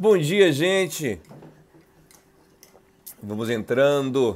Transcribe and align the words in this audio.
Bom 0.00 0.16
dia, 0.16 0.50
gente! 0.50 1.20
Vamos 3.22 3.50
entrando 3.50 4.34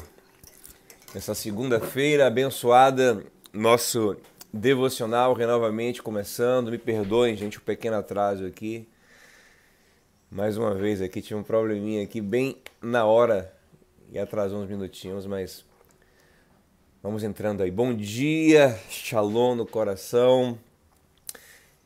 nessa 1.14 1.34
segunda-feira 1.34 2.26
abençoada, 2.26 3.24
nosso 3.50 4.14
devocional 4.52 5.32
renovamente 5.32 6.02
começando. 6.02 6.70
Me 6.70 6.76
perdoem, 6.76 7.34
gente, 7.34 7.56
o 7.56 7.62
um 7.62 7.64
pequeno 7.64 7.96
atraso 7.96 8.44
aqui. 8.44 8.86
Mais 10.30 10.58
uma 10.58 10.74
vez 10.74 11.00
aqui, 11.00 11.22
tinha 11.22 11.38
um 11.38 11.42
probleminha 11.42 12.04
aqui 12.04 12.20
bem 12.20 12.58
na 12.82 13.06
hora 13.06 13.50
e 14.12 14.18
atrasou 14.18 14.60
uns 14.60 14.68
minutinhos, 14.68 15.26
mas 15.26 15.64
vamos 17.02 17.24
entrando 17.24 17.62
aí. 17.62 17.70
Bom 17.70 17.94
dia, 17.94 18.78
shalom 18.90 19.54
no 19.54 19.64
coração. 19.64 20.58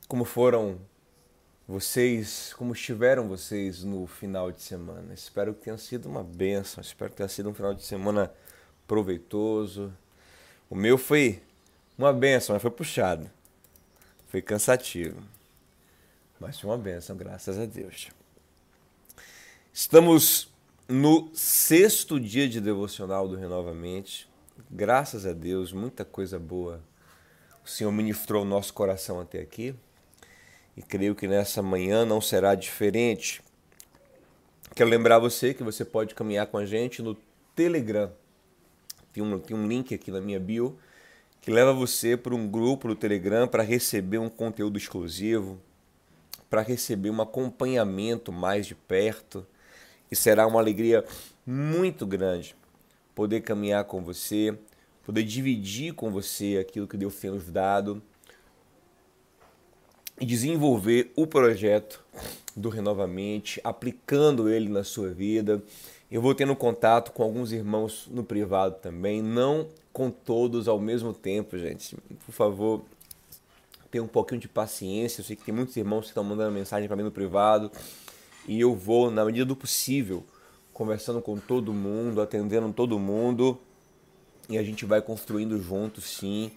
Como 0.09 0.25
foram 0.25 0.81
vocês, 1.69 2.55
como 2.55 2.73
estiveram 2.73 3.29
vocês 3.29 3.85
no 3.85 4.07
final 4.07 4.51
de 4.51 4.63
semana. 4.63 5.13
Espero 5.13 5.53
que 5.53 5.65
tenha 5.65 5.77
sido 5.77 6.09
uma 6.09 6.25
benção, 6.25 6.81
espero 6.81 7.11
que 7.11 7.19
tenha 7.19 7.29
sido 7.29 7.51
um 7.51 7.55
final 7.55 7.75
de 7.75 7.85
semana 7.85 8.33
proveitoso. 8.87 9.93
O 10.71 10.75
meu 10.75 10.97
foi 10.97 11.43
uma 11.99 12.11
benção, 12.11 12.55
mas 12.55 12.63
foi 12.63 12.71
puxado. 12.71 13.31
Foi 14.29 14.41
cansativo. 14.41 15.23
Mas 16.41 16.59
foi 16.59 16.71
uma 16.71 16.79
benção, 16.79 17.15
graças 17.15 17.59
a 17.59 17.67
Deus. 17.67 18.09
Estamos 19.71 20.51
no 20.89 21.31
sexto 21.35 22.19
dia 22.19 22.49
de 22.49 22.63
devocional 22.63 23.29
do 23.29 23.37
Renovamente. 23.37 24.27
Graças 24.71 25.27
a 25.27 25.35
Deus, 25.35 25.71
muita 25.71 26.03
coisa 26.03 26.39
boa 26.39 26.83
o 27.69 27.71
Senhor 27.71 27.93
ministrou 27.93 28.45
o 28.45 28.47
nosso 28.47 28.73
coração 28.73 29.21
até 29.21 29.41
aqui 29.41 29.77
e 30.79 30.83
creio 30.83 31.13
que 31.13 31.27
nessa 31.27 31.61
manhã 31.61 32.07
não 32.07 32.21
será 32.21 32.55
diferente. 32.55 33.43
Quero 34.77 34.89
lembrar 34.89 35.19
você 35.19 35.53
que 35.53 35.65
você 35.65 35.85
pode 35.85 36.15
caminhar 36.15 36.47
com 36.47 36.57
a 36.57 36.65
gente 36.65 37.03
no 37.03 37.17
Telegram. 37.57 38.13
Tem 39.13 39.21
um, 39.21 39.41
tem 39.41 39.57
um 39.57 39.67
link 39.67 39.93
aqui 39.93 40.13
na 40.13 40.21
minha 40.21 40.39
bio 40.39 40.79
que 41.41 41.51
leva 41.51 41.73
você 41.73 42.17
para 42.17 42.33
um 42.33 42.47
grupo 42.47 42.87
do 42.87 42.95
Telegram 42.95 43.49
para 43.49 43.65
receber 43.65 44.19
um 44.19 44.29
conteúdo 44.29 44.79
exclusivo, 44.79 45.61
para 46.49 46.63
receber 46.63 47.11
um 47.11 47.21
acompanhamento 47.21 48.31
mais 48.31 48.65
de 48.65 48.77
perto. 48.77 49.45
E 50.09 50.15
será 50.15 50.47
uma 50.47 50.61
alegria 50.61 51.05
muito 51.45 52.07
grande 52.07 52.55
poder 53.17 53.41
caminhar 53.41 53.83
com 53.83 54.01
você, 54.01 54.57
poder 55.05 55.25
dividir 55.25 55.93
com 55.95 56.09
você 56.13 56.57
aquilo 56.61 56.87
que 56.87 56.97
Deus 56.97 57.17
tem 57.17 57.33
nos 57.33 57.51
dado 57.51 58.01
e 60.21 60.27
desenvolver 60.27 61.13
o 61.17 61.27
projeto 61.27 62.05
do 62.55 62.69
Renovamente, 62.69 63.61
aplicando 63.63 64.49
ele 64.49 64.69
na 64.69 64.83
sua 64.83 65.11
vida. 65.11 65.63
Eu 66.11 66.21
vou 66.21 66.35
tendo 66.35 66.57
contato 66.57 67.13
com 67.13 67.23
alguns 67.23 67.53
irmãos 67.53 68.09
no 68.11 68.25
privado 68.25 68.77
também, 68.81 69.23
não 69.23 69.69
com 69.93 70.11
todos 70.11 70.69
ao 70.69 70.81
mesmo 70.81 71.13
tempo, 71.13 71.59
gente. 71.59 71.97
Por 72.25 72.33
favor, 72.33 72.83
tenha 73.91 74.03
um 74.03 74.09
pouquinho 74.09 74.41
de 74.41 74.49
paciência. 74.49 75.21
Eu 75.21 75.25
sei 75.25 75.37
que 75.37 75.45
tem 75.45 75.55
muitos 75.55 75.77
irmãos 75.77 76.03
que 76.03 76.09
estão 76.09 76.25
mandando 76.25 76.53
mensagem 76.53 76.89
para 76.89 76.97
mim 76.97 77.03
no 77.03 77.11
privado 77.11 77.71
e 78.47 78.61
eu 78.61 78.75
vou, 78.75 79.11
na 79.11 79.25
medida 79.25 79.45
do 79.45 79.55
possível, 79.55 80.25
conversando 80.73 81.21
com 81.21 81.37
todo 81.37 81.73
mundo, 81.73 82.21
atendendo 82.21 82.73
todo 82.73 82.99
mundo 82.99 83.59
e 84.49 84.57
a 84.57 84.63
gente 84.63 84.87
vai 84.87 85.03
construindo 85.03 85.61
juntos, 85.61 86.05
sim. 86.05 86.51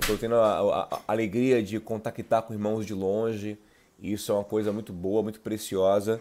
Estou 0.00 0.18
tendo 0.18 0.34
a, 0.34 0.58
a, 0.58 0.94
a, 0.96 1.00
alegria 1.06 1.62
de 1.62 1.78
contactar 1.78 2.42
com 2.42 2.52
irmãos 2.52 2.84
de 2.84 2.92
longe. 2.94 3.58
E 3.98 4.12
isso 4.12 4.32
é 4.32 4.34
uma 4.34 4.44
coisa 4.44 4.72
muito 4.72 4.92
boa, 4.92 5.22
muito 5.22 5.40
preciosa. 5.40 6.20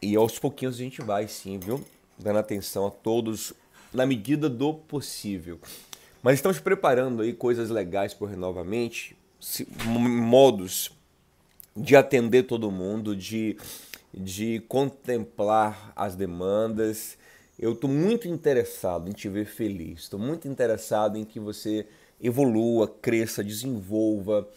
E 0.00 0.14
aos 0.14 0.38
pouquinhos 0.38 0.76
a 0.76 0.78
gente 0.78 1.02
vai 1.02 1.26
sim, 1.26 1.58
viu? 1.58 1.84
Dando 2.18 2.38
atenção 2.38 2.86
a 2.86 2.90
todos 2.90 3.52
na 3.92 4.06
medida 4.06 4.48
do 4.48 4.74
possível. 4.74 5.58
Mas 6.22 6.34
estamos 6.34 6.60
preparando 6.60 7.22
aí 7.22 7.32
coisas 7.32 7.70
legais 7.70 8.12
por 8.12 8.28
Renovamente, 8.28 9.16
modos 9.86 10.90
de 11.76 11.96
atender 11.96 12.44
todo 12.44 12.70
mundo, 12.70 13.14
de, 13.14 13.56
de 14.12 14.60
contemplar 14.68 15.92
as 15.94 16.14
demandas. 16.14 17.16
Eu 17.58 17.72
estou 17.72 17.88
muito 17.88 18.28
interessado 18.28 19.08
em 19.08 19.12
te 19.12 19.28
ver 19.28 19.46
feliz, 19.46 20.00
estou 20.00 20.18
muito 20.18 20.46
interessado 20.46 21.16
em 21.16 21.24
que 21.24 21.40
você 21.40 21.86
evolua, 22.20 22.88
cresça, 22.88 23.42
desenvolva, 23.44 24.48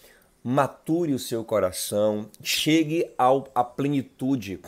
mature 0.44 1.14
o 1.14 1.20
seu 1.20 1.44
coração, 1.44 2.30
chegue 2.44 3.10
ao, 3.18 3.48
à 3.54 3.64
plenitude 3.64 4.60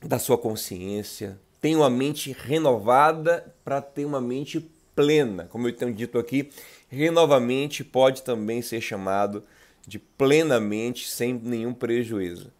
da 0.00 0.18
sua 0.18 0.36
consciência, 0.36 1.38
tenha 1.60 1.78
uma 1.78 1.88
mente 1.90 2.36
renovada 2.38 3.54
para 3.64 3.80
ter 3.80 4.04
uma 4.04 4.20
mente 4.20 4.68
plena. 4.94 5.46
Como 5.50 5.68
eu 5.68 5.72
tenho 5.72 5.94
dito 5.94 6.18
aqui, 6.18 6.50
renovamente 6.88 7.82
pode 7.84 8.22
também 8.22 8.60
ser 8.60 8.80
chamado 8.80 9.42
de 9.86 9.98
plenamente, 9.98 11.08
sem 11.08 11.32
nenhum 11.32 11.72
prejuízo. 11.72 12.52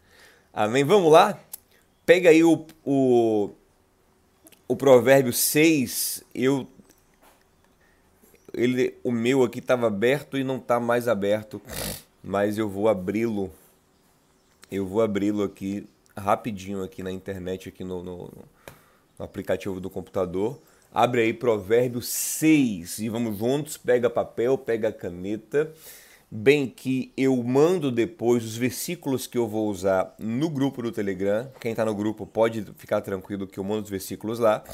Amém? 0.53 0.85
Vamos 0.85 1.13
lá? 1.13 1.39
Pega 2.07 2.31
aí 2.31 2.43
o, 2.43 2.67
o, 2.85 3.51
o 4.67 4.77
provérbio 4.77 5.33
6, 5.33 6.25
eu 6.35 6.67
ele, 8.55 8.95
o 9.03 9.11
meu 9.11 9.43
aqui 9.43 9.59
estava 9.59 9.87
aberto 9.87 10.37
e 10.37 10.45
não 10.45 10.57
está 10.57 10.79
mais 10.79 11.09
aberto, 11.09 11.61
mas 12.23 12.59
eu 12.59 12.69
vou 12.69 12.89
abri-lo. 12.89 13.51
Eu 14.71 14.87
vou 14.87 15.03
abri-lo 15.03 15.43
aqui 15.43 15.87
rapidinho 16.17 16.83
aqui 16.83 17.03
na 17.03 17.11
internet, 17.11 17.69
aqui 17.69 17.85
no, 17.85 18.03
no, 18.03 18.31
no, 19.19 19.25
aplicativo 19.25 19.81
do 19.81 19.91
computador. 19.91 20.61
Abre 20.93 21.23
aí 21.23 21.33
Provérbio 21.33 22.03
6 22.03 22.99
e 22.99 23.09
vamos 23.09 23.39
juntos. 23.39 23.77
Pega 23.77 24.11
papel, 24.11 24.59
pega 24.59 24.93
caneta. 24.93 25.73
Bem 26.31 26.67
que 26.67 27.13
eu 27.17 27.37
mando 27.43 27.91
depois 27.91 28.45
os 28.45 28.57
versículos 28.57 29.27
que 29.27 29.37
eu 29.37 29.47
vou 29.47 29.69
usar 29.69 30.15
no 30.19 30.49
grupo 30.49 30.83
do 30.83 30.93
Telegram. 30.93 31.51
Quem 31.61 31.73
está 31.73 31.85
no 31.85 31.95
grupo 31.95 32.27
pode 32.27 32.65
ficar 32.77 33.01
tranquilo 33.03 33.47
que 33.47 33.59
eu 33.59 33.65
mando 33.65 33.85
os 33.85 33.91
versículos 33.91 34.39
lá. 34.39 34.65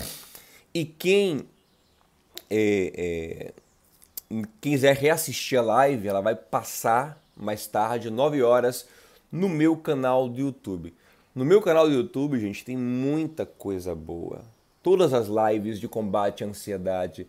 E 0.72 0.84
quem 0.84 1.46
é, 2.50 2.92
é, 2.96 3.52
quiser 4.60 4.96
reassistir 4.96 5.58
a 5.58 5.62
live, 5.62 6.08
ela 6.08 6.20
vai 6.20 6.34
passar 6.34 7.22
mais 7.36 7.66
tarde, 7.66 8.10
9 8.10 8.42
horas, 8.42 8.86
no 9.30 9.48
meu 9.48 9.76
canal 9.76 10.28
do 10.28 10.40
YouTube. 10.40 10.94
No 11.34 11.44
meu 11.44 11.62
canal 11.62 11.86
do 11.86 11.94
YouTube, 11.94 12.38
gente, 12.38 12.64
tem 12.64 12.76
muita 12.76 13.46
coisa 13.46 13.94
boa. 13.94 14.42
Todas 14.82 15.12
as 15.12 15.28
lives 15.28 15.78
de 15.78 15.86
combate 15.86 16.42
à 16.42 16.46
ansiedade, 16.46 17.26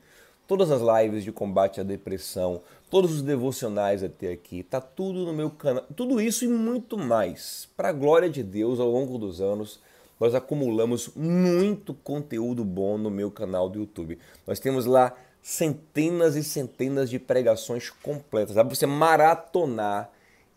todas 0.48 0.72
as 0.72 0.82
lives 0.82 1.24
de 1.24 1.32
combate 1.32 1.80
à 1.80 1.84
depressão, 1.84 2.62
todos 2.90 3.14
os 3.14 3.22
devocionais 3.22 4.04
até 4.04 4.32
aqui, 4.32 4.64
tá 4.64 4.82
tudo 4.82 5.26
no 5.26 5.34
meu 5.34 5.52
canal. 5.52 5.86
Tudo 5.96 6.20
isso 6.20 6.44
e 6.44 6.48
muito 6.48 6.98
mais. 6.98 7.68
Para 7.78 7.90
a 7.90 7.94
glória 7.94 8.30
de 8.30 8.42
Deus, 8.42 8.80
ao 8.80 8.90
longo 8.90 9.18
dos 9.18 9.42
anos, 9.42 9.80
nós 10.20 10.34
acumulamos 10.34 11.12
muito 11.16 11.94
conteúdo 11.94 12.66
bom 12.66 12.98
no 12.98 13.12
meu 13.12 13.30
canal 13.30 13.70
do 13.70 13.80
YouTube. 13.80 14.18
Nós 14.48 14.60
temos 14.60 14.86
lá 14.86 15.16
centenas 15.50 16.36
e 16.36 16.44
centenas 16.44 17.10
de 17.10 17.18
pregações 17.18 17.90
completas. 17.90 18.54
Dá 18.54 18.64
para 18.64 18.76
você 18.76 18.86
maratonar 18.86 20.12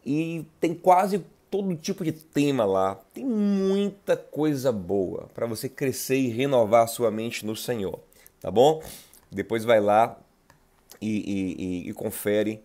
e 0.05 0.45
tem 0.61 0.75
quase 0.75 1.25
todo 1.51 1.75
tipo 1.77 2.05
de 2.05 2.13
tema 2.13 2.67
lá. 2.67 2.97
Tem 3.15 3.25
muita 3.25 4.19
coisa 4.19 4.71
boa 4.71 5.31
para 5.33 5.47
você 5.47 5.67
crescer 5.67 6.17
e 6.17 6.29
renovar 6.29 6.87
sua 6.89 7.11
mente 7.11 7.47
no 7.47 7.57
Senhor, 7.57 8.01
tá 8.39 8.51
bom? 8.51 8.83
Depois 9.31 9.65
vai 9.65 9.81
lá 9.81 10.19
e, 11.01 11.87
e, 11.87 11.89
e 11.89 11.93
confere 11.95 12.63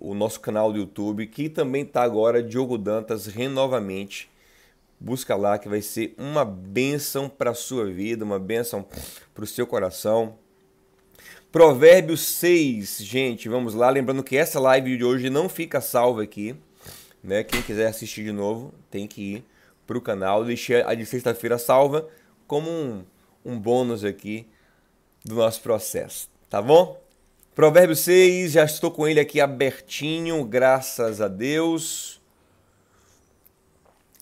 o 0.00 0.14
nosso 0.14 0.40
canal 0.40 0.72
do 0.72 0.80
YouTube, 0.80 1.28
que 1.28 1.48
também 1.48 1.84
está 1.84 2.02
agora 2.02 2.42
Diogo 2.42 2.76
Dantas 2.76 3.26
renovamente. 3.26 4.28
Busca 4.98 5.36
lá 5.36 5.56
que 5.56 5.68
vai 5.68 5.80
ser 5.80 6.12
uma 6.18 6.44
bênção 6.44 7.28
para 7.28 7.54
sua 7.54 7.86
vida, 7.86 8.24
uma 8.24 8.40
bênção 8.40 8.84
para 9.32 9.44
o 9.44 9.46
seu 9.46 9.64
coração. 9.64 10.36
Provérbios 11.50 12.20
6, 12.20 12.98
gente, 12.98 13.48
vamos 13.48 13.72
lá. 13.72 13.88
Lembrando 13.88 14.22
que 14.22 14.36
essa 14.36 14.60
live 14.60 14.98
de 14.98 15.02
hoje 15.02 15.30
não 15.30 15.48
fica 15.48 15.80
salva 15.80 16.22
aqui. 16.22 16.54
Né? 17.24 17.42
Quem 17.42 17.62
quiser 17.62 17.86
assistir 17.86 18.22
de 18.22 18.32
novo 18.32 18.74
tem 18.90 19.06
que 19.06 19.36
ir 19.36 19.44
para 19.86 19.96
o 19.96 20.00
canal. 20.00 20.44
Deixei 20.44 20.82
a 20.82 20.92
de 20.92 21.06
sexta-feira 21.06 21.56
salva 21.56 22.06
como 22.46 22.70
um, 22.70 23.02
um 23.42 23.58
bônus 23.58 24.04
aqui 24.04 24.46
do 25.24 25.36
nosso 25.36 25.62
processo. 25.62 26.28
Tá 26.50 26.60
bom? 26.60 27.02
Provérbios 27.54 28.00
6, 28.00 28.52
já 28.52 28.64
estou 28.64 28.90
com 28.90 29.08
ele 29.08 29.18
aqui 29.18 29.40
abertinho, 29.40 30.44
graças 30.44 31.18
a 31.18 31.28
Deus. 31.28 32.20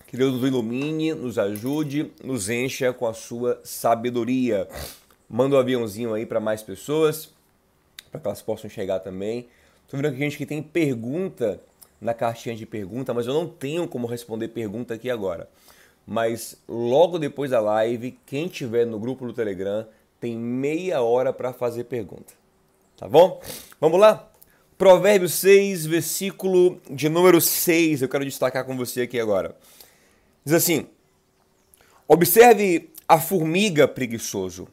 Que 0.06 0.17
Deus 0.17 0.34
nos 0.34 0.46
ilumine, 0.46 1.12
nos 1.12 1.40
ajude, 1.40 2.12
nos 2.22 2.49
encha 2.49 2.93
com 2.93 3.05
a 3.05 3.12
sua 3.12 3.61
sabedoria. 3.64 4.69
Manda 5.28 5.56
um 5.56 5.58
aviãozinho 5.58 6.14
aí 6.14 6.25
para 6.25 6.40
mais 6.40 6.62
pessoas, 6.62 7.31
para 8.11 8.20
que 8.20 8.26
elas 8.26 8.43
possam 8.43 8.70
chegar 8.70 9.00
também. 9.00 9.49
Tô 9.88 9.96
vendo 9.96 10.12
que 10.12 10.19
gente 10.19 10.37
que 10.37 10.46
tem 10.46 10.62
pergunta 10.62 11.61
na 12.00 12.14
caixinha 12.14 12.55
de 12.55 12.67
pergunta, 12.67 13.14
mas 13.14 13.26
eu 13.26 13.34
não 13.34 13.49
tenho 13.49 13.88
como 13.88 14.06
responder 14.06 14.49
pergunta 14.49 14.94
aqui 14.94 15.11
agora. 15.11 15.49
mas 16.06 16.56
logo 16.69 17.19
depois 17.19 17.50
da 17.50 17.58
live, 17.58 18.17
quem 18.25 18.46
tiver 18.46 18.87
no 18.87 18.99
grupo 18.99 19.26
do 19.26 19.32
Telegram 19.32 19.84
tem 20.20 20.37
meia 20.37 21.02
hora 21.02 21.32
para 21.32 21.52
fazer 21.52 21.84
pergunta. 21.84 22.32
Tá 22.96 23.08
bom? 23.08 23.40
Vamos 23.81 23.99
lá? 23.99 24.31
Provérbios 24.79 25.32
6, 25.34 25.87
versículo 25.87 26.81
de 26.88 27.08
número 27.08 27.40
6, 27.40 28.02
eu 28.02 28.08
quero 28.08 28.25
destacar 28.25 28.64
com 28.64 28.76
você 28.76 29.02
aqui 29.02 29.19
agora. 29.19 29.56
Diz 30.44 30.55
assim: 30.55 30.87
Observe 32.06 32.90
a 33.08 33.19
formiga 33.19 33.88
preguiçoso, 33.88 34.69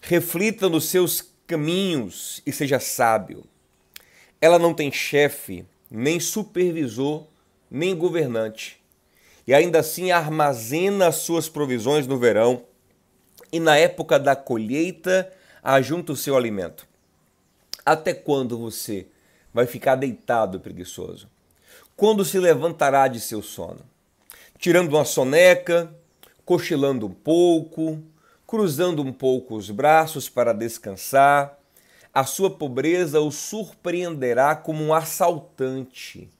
reflita 0.00 0.68
nos 0.68 0.86
seus 0.86 1.32
caminhos 1.46 2.42
e 2.44 2.52
seja 2.52 2.78
sábio. 2.78 3.44
Ela 4.40 4.58
não 4.58 4.74
tem 4.74 4.92
chefe, 4.92 5.64
nem 5.90 6.20
supervisor, 6.20 7.26
nem 7.70 7.94
governante, 7.96 8.80
e 9.46 9.54
ainda 9.54 9.80
assim 9.80 10.10
armazena 10.10 11.08
as 11.08 11.16
suas 11.16 11.48
provisões 11.48 12.06
no 12.06 12.18
verão, 12.18 12.64
e 13.52 13.60
na 13.60 13.76
época 13.76 14.18
da 14.18 14.34
colheita 14.34 15.32
ajunta 15.62 16.12
o 16.12 16.16
seu 16.16 16.36
alimento. 16.36 16.86
Até 17.84 18.12
quando 18.12 18.58
você 18.58 19.06
vai 19.54 19.66
ficar 19.66 19.94
deitado 19.94 20.60
preguiçoso? 20.60 21.28
Quando 21.96 22.24
se 22.24 22.38
levantará 22.38 23.08
de 23.08 23.20
seu 23.20 23.42
sono? 23.42 23.80
Tirando 24.58 24.88
uma 24.88 25.04
soneca, 25.04 25.90
cochilando 26.44 27.06
um 27.06 27.10
pouco, 27.10 28.02
cruzando 28.46 29.02
um 29.02 29.12
pouco 29.12 29.56
os 29.56 29.70
braços 29.70 30.28
para 30.28 30.52
descansar, 30.52 31.58
a 32.14 32.24
sua 32.24 32.50
pobreza 32.50 33.20
o 33.20 33.30
surpreenderá 33.30 34.54
como 34.54 34.82
um 34.82 34.94
assaltante, 34.94 36.30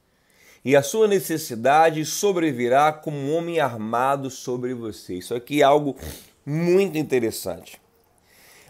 e 0.65 0.75
a 0.75 0.83
sua 0.83 1.07
necessidade 1.07 2.05
sobrevirá 2.05 2.93
como 2.93 3.17
um 3.17 3.37
homem 3.37 3.61
armado 3.61 4.31
sobre 4.31 4.75
você. 4.75 5.15
Isso 5.15 5.35
aqui 5.35 5.61
é 5.61 5.65
algo 5.65 5.97
muito 6.45 6.99
interessante. 6.99 7.81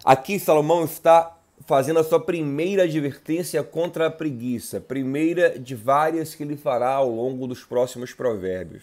Aqui 0.04 0.38
Salomão 0.38 0.84
está 0.84 1.36
fazendo 1.66 1.98
a 1.98 2.04
sua 2.04 2.20
primeira 2.20 2.82
advertência 2.84 3.62
contra 3.62 4.06
a 4.08 4.10
preguiça, 4.10 4.80
primeira 4.80 5.58
de 5.58 5.74
várias 5.74 6.34
que 6.34 6.42
ele 6.42 6.56
fará 6.56 6.90
ao 6.90 7.10
longo 7.10 7.46
dos 7.46 7.64
próximos 7.64 8.12
provérbios. 8.12 8.82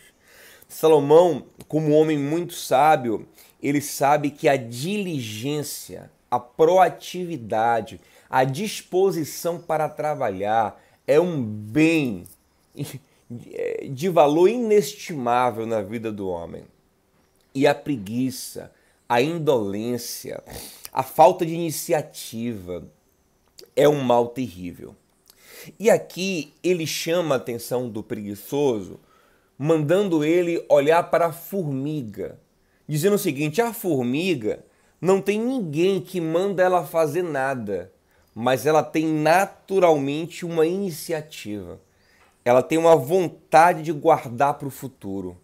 Salomão, 0.67 1.45
como 1.67 1.89
um 1.89 1.95
homem 1.95 2.17
muito 2.17 2.53
sábio, 2.53 3.27
ele 3.63 3.79
sabe 3.79 4.29
que 4.29 4.49
a 4.49 4.57
diligência, 4.57 6.11
a 6.29 6.37
proatividade, 6.37 8.01
a 8.29 8.43
disposição 8.43 9.57
para 9.57 9.87
trabalhar 9.87 10.83
é 11.07 11.17
um 11.17 11.41
bem 11.41 12.25
de 13.89 14.09
valor 14.09 14.49
inestimável 14.49 15.65
na 15.65 15.81
vida 15.81 16.11
do 16.11 16.27
homem. 16.27 16.65
E 17.55 17.65
a 17.65 17.73
preguiça, 17.73 18.69
a 19.07 19.21
indolência, 19.21 20.43
a 20.91 21.01
falta 21.01 21.45
de 21.45 21.53
iniciativa 21.53 22.83
é 23.77 23.87
um 23.87 24.01
mal 24.01 24.27
terrível. 24.27 24.93
E 25.79 25.89
aqui 25.89 26.53
ele 26.61 26.85
chama 26.85 27.35
a 27.35 27.37
atenção 27.37 27.87
do 27.87 28.03
preguiçoso, 28.03 28.99
mandando 29.57 30.25
ele 30.25 30.65
olhar 30.67 31.03
para 31.03 31.27
a 31.27 31.31
formiga 31.31 32.42
dizendo 32.87 33.15
o 33.15 33.19
seguinte: 33.19 33.61
a 33.61 33.73
formiga 33.73 34.63
não 34.99 35.21
tem 35.21 35.39
ninguém 35.39 35.99
que 35.99 36.21
manda 36.21 36.63
ela 36.63 36.85
fazer 36.85 37.23
nada, 37.23 37.91
mas 38.33 38.65
ela 38.65 38.83
tem 38.83 39.05
naturalmente 39.05 40.45
uma 40.45 40.65
iniciativa. 40.65 41.79
Ela 42.45 42.61
tem 42.61 42.77
uma 42.77 42.95
vontade 42.95 43.83
de 43.83 43.91
guardar 43.91 44.55
para 44.55 44.67
o 44.67 44.71
futuro. 44.71 45.37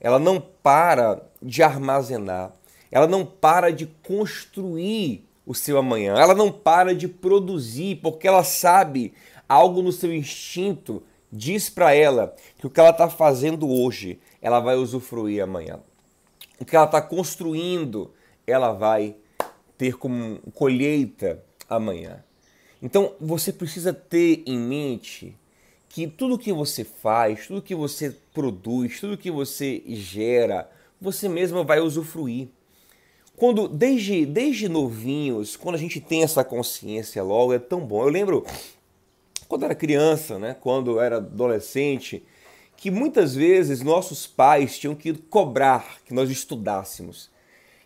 Ela 0.00 0.18
não 0.18 0.40
para 0.40 1.22
de 1.42 1.62
armazenar. 1.62 2.52
Ela 2.90 3.06
não 3.06 3.26
para 3.26 3.70
de 3.70 3.86
construir 3.86 5.26
o 5.44 5.54
seu 5.54 5.76
amanhã. 5.76 6.14
Ela 6.16 6.34
não 6.34 6.50
para 6.50 6.94
de 6.94 7.08
produzir, 7.08 7.96
porque 7.96 8.26
ela 8.26 8.42
sabe 8.42 9.12
algo 9.48 9.82
no 9.82 9.92
seu 9.92 10.14
instinto 10.14 11.02
diz 11.30 11.68
para 11.68 11.92
ela 11.92 12.34
que 12.58 12.66
o 12.66 12.70
que 12.70 12.80
ela 12.80 12.90
está 12.90 13.10
fazendo 13.10 13.68
hoje, 13.68 14.18
ela 14.40 14.60
vai 14.60 14.76
usufruir 14.76 15.42
amanhã 15.42 15.80
o 16.58 16.64
que 16.64 16.74
ela 16.74 16.86
está 16.86 17.00
construindo, 17.02 18.10
ela 18.46 18.72
vai 18.72 19.16
ter 19.76 19.96
como 19.96 20.38
colheita 20.54 21.42
amanhã. 21.68 22.24
Então 22.82 23.14
você 23.20 23.52
precisa 23.52 23.92
ter 23.92 24.42
em 24.46 24.58
mente 24.58 25.36
que 25.88 26.06
tudo 26.06 26.38
que 26.38 26.52
você 26.52 26.84
faz, 26.84 27.46
tudo 27.46 27.62
que 27.62 27.74
você 27.74 28.14
produz, 28.32 29.00
tudo 29.00 29.16
que 29.16 29.30
você 29.30 29.82
gera, 29.86 30.70
você 31.00 31.28
mesmo 31.28 31.64
vai 31.64 31.80
usufruir. 31.80 32.48
Quando 33.34 33.68
desde 33.68 34.24
desde 34.24 34.68
novinhos, 34.68 35.56
quando 35.56 35.74
a 35.74 35.78
gente 35.78 36.00
tem 36.00 36.22
essa 36.22 36.44
consciência 36.44 37.22
logo 37.22 37.52
é 37.52 37.58
tão 37.58 37.80
bom. 37.80 38.02
Eu 38.02 38.08
lembro 38.08 38.44
quando 39.48 39.64
era 39.64 39.74
criança, 39.74 40.38
né, 40.38 40.56
quando 40.60 40.98
era 41.00 41.16
adolescente, 41.18 42.22
que 42.76 42.90
muitas 42.90 43.34
vezes 43.34 43.82
nossos 43.82 44.26
pais 44.26 44.78
tinham 44.78 44.94
que 44.94 45.14
cobrar 45.14 45.98
que 46.04 46.12
nós 46.12 46.30
estudássemos. 46.30 47.30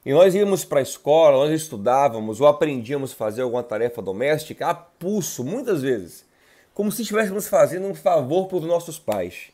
E 0.04 0.12
nós 0.12 0.34
íamos 0.34 0.64
para 0.64 0.80
a 0.80 0.82
escola, 0.82 1.46
nós 1.46 1.62
estudávamos 1.62 2.40
ou 2.40 2.46
aprendíamos 2.46 3.12
a 3.12 3.16
fazer 3.16 3.42
alguma 3.42 3.62
tarefa 3.62 4.00
doméstica 4.00 4.68
a 4.68 4.74
pulso, 4.74 5.44
muitas 5.44 5.82
vezes, 5.82 6.24
como 6.72 6.90
se 6.90 7.02
estivéssemos 7.02 7.46
fazendo 7.46 7.86
um 7.86 7.94
favor 7.94 8.46
para 8.46 8.58
os 8.58 8.64
nossos 8.64 8.98
pais. 8.98 9.50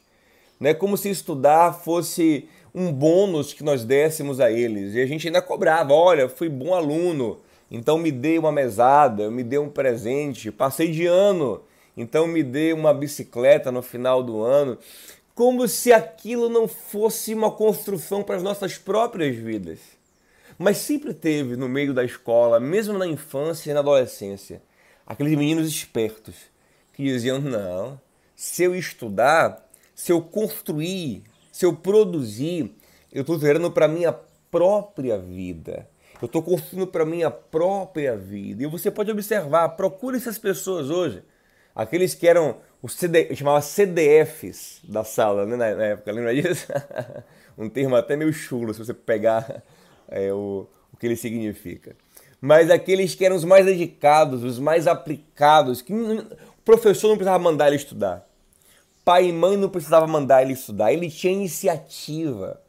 Né? 0.59 0.73
Como 0.73 0.97
se 0.97 1.11
estudar 1.11 1.73
fosse 1.73 2.49
um 2.75 2.93
bônus 2.93 3.53
que 3.53 3.65
nós 3.65 3.85
dessemos 3.85 4.39
a 4.39 4.51
eles. 4.51 4.95
E 4.95 5.01
a 5.01 5.07
gente 5.07 5.27
ainda 5.27 5.43
cobrava: 5.43 5.93
olha, 5.93 6.29
fui 6.29 6.49
bom 6.49 6.75
aluno, 6.75 7.39
então 7.71 7.99
me 7.99 8.13
dê 8.13 8.39
uma 8.39 8.53
mesada, 8.53 9.31
me 9.31 9.43
dê 9.43 9.59
um 9.59 9.69
presente, 9.69 10.53
passei 10.53 10.91
de 10.93 11.07
ano, 11.07 11.63
então 11.97 12.27
me 12.27 12.43
dê 12.43 12.73
uma 12.73 12.93
bicicleta 12.93 13.73
no 13.73 13.83
final 13.83 14.23
do 14.23 14.43
ano 14.43 14.79
como 15.37 15.69
se 15.69 15.93
aquilo 15.93 16.49
não 16.49 16.67
fosse 16.67 17.35
uma 17.35 17.51
construção 17.51 18.23
para 18.23 18.37
as 18.37 18.43
nossas 18.43 18.79
próprias 18.79 19.37
vidas. 19.37 19.79
Mas 20.59 20.79
sempre 20.79 21.13
teve 21.13 21.57
no 21.57 21.69
meio 21.69 21.93
da 21.93 22.03
escola, 22.03 22.59
mesmo 22.59 22.97
na 22.97 23.07
infância 23.07 23.71
e 23.71 23.75
na 23.75 23.81
adolescência, 23.81 24.63
aqueles 25.07 25.37
meninos 25.37 25.69
espertos 25.69 26.35
que 26.95 27.05
diziam: 27.05 27.39
não, 27.39 28.01
se 28.35 28.65
eu 28.65 28.75
estudar, 28.75 29.69
se 29.95 30.11
eu 30.11 30.23
construir, 30.23 31.23
se 31.53 31.67
eu 31.67 31.77
produzir, 31.77 32.75
eu 33.13 33.21
estou 33.21 33.39
gerando 33.39 33.71
para 33.71 33.85
a 33.85 33.89
minha 33.89 34.15
própria 34.51 35.19
vida. 35.19 35.87
Eu 36.21 36.27
estou 36.27 36.43
construindo 36.43 36.87
para 36.87 37.03
a 37.03 37.07
minha 37.07 37.31
própria 37.31 38.17
vida. 38.17 38.63
E 38.63 38.67
você 38.67 38.91
pode 38.91 39.11
observar, 39.11 39.69
procure 39.71 40.17
essas 40.17 40.39
pessoas 40.39 40.89
hoje. 40.89 41.23
Aqueles 41.75 42.15
que 42.15 42.27
eram 42.27 42.57
os 42.83 42.95
CD, 42.95 43.35
chamava 43.35 43.61
CDFs 43.61 44.81
da 44.85 45.03
sala, 45.03 45.47
né, 45.47 45.57
na, 45.57 45.67
época, 45.67 46.13
lembra 46.13 46.35
disso? 46.35 46.67
um 47.57 47.69
termo 47.69 47.97
até 47.97 48.17
meio 48.17 48.33
chulo, 48.33 48.73
se 48.73 48.79
você 48.79 48.95
pegar 48.95 49.63
é, 50.09 50.33
o, 50.33 50.67
o 50.93 50.97
que 50.97 51.07
ele 51.07 51.17
significa. 51.17 51.97
Mas 52.41 52.71
aqueles 52.71 53.15
que 53.15 53.25
eram 53.25 53.37
os 53.37 53.45
mais 53.45 53.65
dedicados, 53.65 54.45
os 54.45 54.59
mais 54.59 54.87
aplicados, 54.87 55.81
que 55.81 55.93
o 55.93 56.27
professor 56.65 57.09
não 57.09 57.17
precisava 57.17 57.43
mandar 57.43 57.69
ele 57.69 57.77
estudar. 57.77 58.29
Pai 59.05 59.27
e 59.27 59.33
mãe 59.33 59.57
não 59.57 59.69
precisava 59.69 60.07
mandar 60.07 60.43
ele 60.43 60.53
estudar, 60.53 60.93
ele 60.93 61.11
tinha 61.11 61.33
iniciativa. 61.33 62.61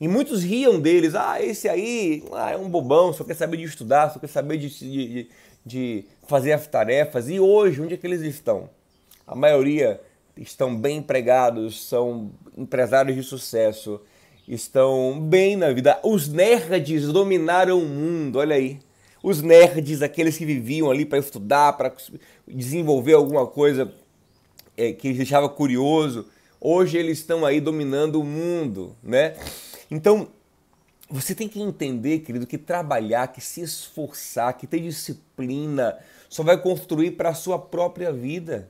E 0.00 0.08
muitos 0.08 0.42
riam 0.42 0.80
deles, 0.80 1.14
ah, 1.14 1.42
esse 1.42 1.68
aí 1.68 2.24
ah, 2.32 2.52
é 2.52 2.56
um 2.56 2.68
bobão, 2.68 3.12
só 3.12 3.24
quer 3.24 3.34
saber 3.34 3.58
de 3.58 3.64
estudar, 3.64 4.10
só 4.10 4.18
quer 4.18 4.28
saber 4.28 4.56
de, 4.56 4.68
de, 4.68 5.28
de 5.66 6.04
fazer 6.26 6.52
as 6.52 6.66
tarefas. 6.66 7.28
E 7.28 7.38
hoje, 7.38 7.82
onde 7.82 7.94
é 7.94 7.96
que 7.96 8.06
eles 8.06 8.22
estão? 8.22 8.70
A 9.30 9.36
maioria 9.36 10.00
estão 10.36 10.76
bem 10.76 10.96
empregados, 10.96 11.86
são 11.86 12.32
empresários 12.58 13.14
de 13.14 13.22
sucesso, 13.22 14.00
estão 14.48 15.20
bem 15.20 15.54
na 15.54 15.72
vida. 15.72 16.00
Os 16.02 16.26
nerds 16.26 17.06
dominaram 17.06 17.78
o 17.78 17.86
mundo, 17.86 18.40
olha 18.40 18.56
aí. 18.56 18.80
Os 19.22 19.40
nerds, 19.40 20.02
aqueles 20.02 20.36
que 20.36 20.44
viviam 20.44 20.90
ali 20.90 21.06
para 21.06 21.18
estudar, 21.18 21.74
para 21.74 21.94
desenvolver 22.44 23.12
alguma 23.12 23.46
coisa 23.46 23.94
é, 24.76 24.92
que 24.92 25.12
deixava 25.12 25.48
curioso, 25.48 26.26
hoje 26.60 26.98
eles 26.98 27.18
estão 27.18 27.46
aí 27.46 27.60
dominando 27.60 28.20
o 28.20 28.24
mundo, 28.24 28.96
né? 29.00 29.36
Então, 29.88 30.26
você 31.08 31.36
tem 31.36 31.46
que 31.46 31.62
entender, 31.62 32.18
querido, 32.20 32.48
que 32.48 32.58
trabalhar, 32.58 33.28
que 33.28 33.40
se 33.40 33.60
esforçar, 33.60 34.54
que 34.54 34.66
ter 34.66 34.80
disciplina, 34.80 35.96
só 36.28 36.42
vai 36.42 36.60
construir 36.60 37.12
para 37.12 37.28
a 37.28 37.34
sua 37.34 37.60
própria 37.60 38.12
vida. 38.12 38.68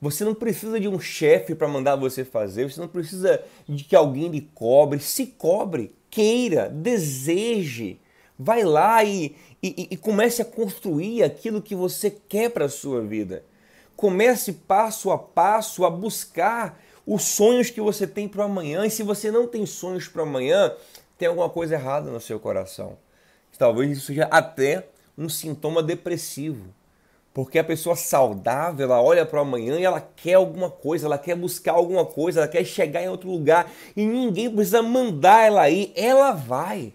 Você 0.00 0.24
não 0.24 0.34
precisa 0.34 0.78
de 0.78 0.86
um 0.86 1.00
chefe 1.00 1.54
para 1.54 1.66
mandar 1.66 1.96
você 1.96 2.24
fazer, 2.24 2.70
você 2.70 2.80
não 2.80 2.88
precisa 2.88 3.42
de 3.68 3.82
que 3.82 3.96
alguém 3.96 4.28
lhe 4.28 4.42
cobre. 4.54 5.00
Se 5.00 5.26
cobre, 5.26 5.94
queira, 6.08 6.68
deseje. 6.68 8.00
Vai 8.38 8.62
lá 8.62 9.02
e, 9.02 9.34
e, 9.60 9.88
e 9.90 9.96
comece 9.96 10.40
a 10.40 10.44
construir 10.44 11.24
aquilo 11.24 11.60
que 11.60 11.74
você 11.74 12.10
quer 12.10 12.50
para 12.50 12.66
a 12.66 12.68
sua 12.68 13.02
vida. 13.02 13.42
Comece 13.96 14.52
passo 14.52 15.10
a 15.10 15.18
passo 15.18 15.84
a 15.84 15.90
buscar 15.90 16.80
os 17.04 17.22
sonhos 17.22 17.68
que 17.68 17.80
você 17.80 18.06
tem 18.06 18.28
para 18.28 18.44
amanhã. 18.44 18.86
E 18.86 18.90
se 18.90 19.02
você 19.02 19.30
não 19.32 19.48
tem 19.48 19.66
sonhos 19.66 20.06
para 20.06 20.22
amanhã, 20.22 20.72
tem 21.18 21.26
alguma 21.26 21.50
coisa 21.50 21.74
errada 21.74 22.08
no 22.08 22.20
seu 22.20 22.38
coração. 22.38 22.96
Talvez 23.58 23.90
isso 23.90 24.06
seja 24.06 24.28
até 24.30 24.86
um 25.16 25.28
sintoma 25.28 25.82
depressivo. 25.82 26.72
Porque 27.38 27.56
a 27.56 27.62
pessoa 27.62 27.94
saudável, 27.94 28.84
ela 28.84 29.00
olha 29.00 29.24
para 29.24 29.38
o 29.38 29.42
amanhã 29.42 29.78
e 29.78 29.84
ela 29.84 30.00
quer 30.00 30.34
alguma 30.34 30.68
coisa, 30.68 31.06
ela 31.06 31.16
quer 31.16 31.36
buscar 31.36 31.74
alguma 31.74 32.04
coisa, 32.04 32.40
ela 32.40 32.48
quer 32.48 32.64
chegar 32.64 33.00
em 33.00 33.08
outro 33.08 33.30
lugar 33.30 33.70
e 33.96 34.04
ninguém 34.04 34.50
precisa 34.50 34.82
mandar 34.82 35.46
ela 35.46 35.70
ir, 35.70 35.92
ela 35.94 36.32
vai. 36.32 36.92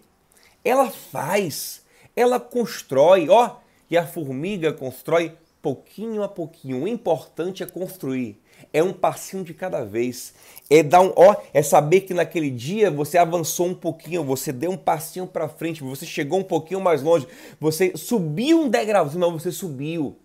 Ela 0.62 0.90
faz, 0.90 1.80
ela 2.14 2.38
constrói, 2.38 3.26
ó, 3.30 3.56
e 3.90 3.96
a 3.96 4.06
formiga 4.06 4.70
constrói 4.70 5.32
pouquinho 5.62 6.22
a 6.22 6.28
pouquinho. 6.28 6.82
O 6.82 6.88
importante 6.88 7.62
é 7.62 7.66
construir 7.66 8.38
é 8.72 8.82
um 8.82 8.92
passinho 8.92 9.44
de 9.44 9.54
cada 9.54 9.84
vez. 9.84 10.34
É 10.68 10.82
dar 10.82 11.00
um, 11.00 11.12
ó, 11.16 11.36
é 11.52 11.62
saber 11.62 12.02
que 12.02 12.12
naquele 12.12 12.50
dia 12.50 12.90
você 12.90 13.16
avançou 13.16 13.68
um 13.68 13.74
pouquinho, 13.74 14.24
você 14.24 14.52
deu 14.52 14.72
um 14.72 14.76
passinho 14.76 15.26
para 15.26 15.48
frente, 15.48 15.82
você 15.82 16.04
chegou 16.04 16.40
um 16.40 16.44
pouquinho 16.44 16.80
mais 16.80 17.02
longe, 17.02 17.26
você 17.60 17.96
subiu 17.96 18.60
um 18.60 18.68
degrauzinho, 18.68 19.20
mas 19.20 19.42
você 19.42 19.52
subiu. 19.52 20.16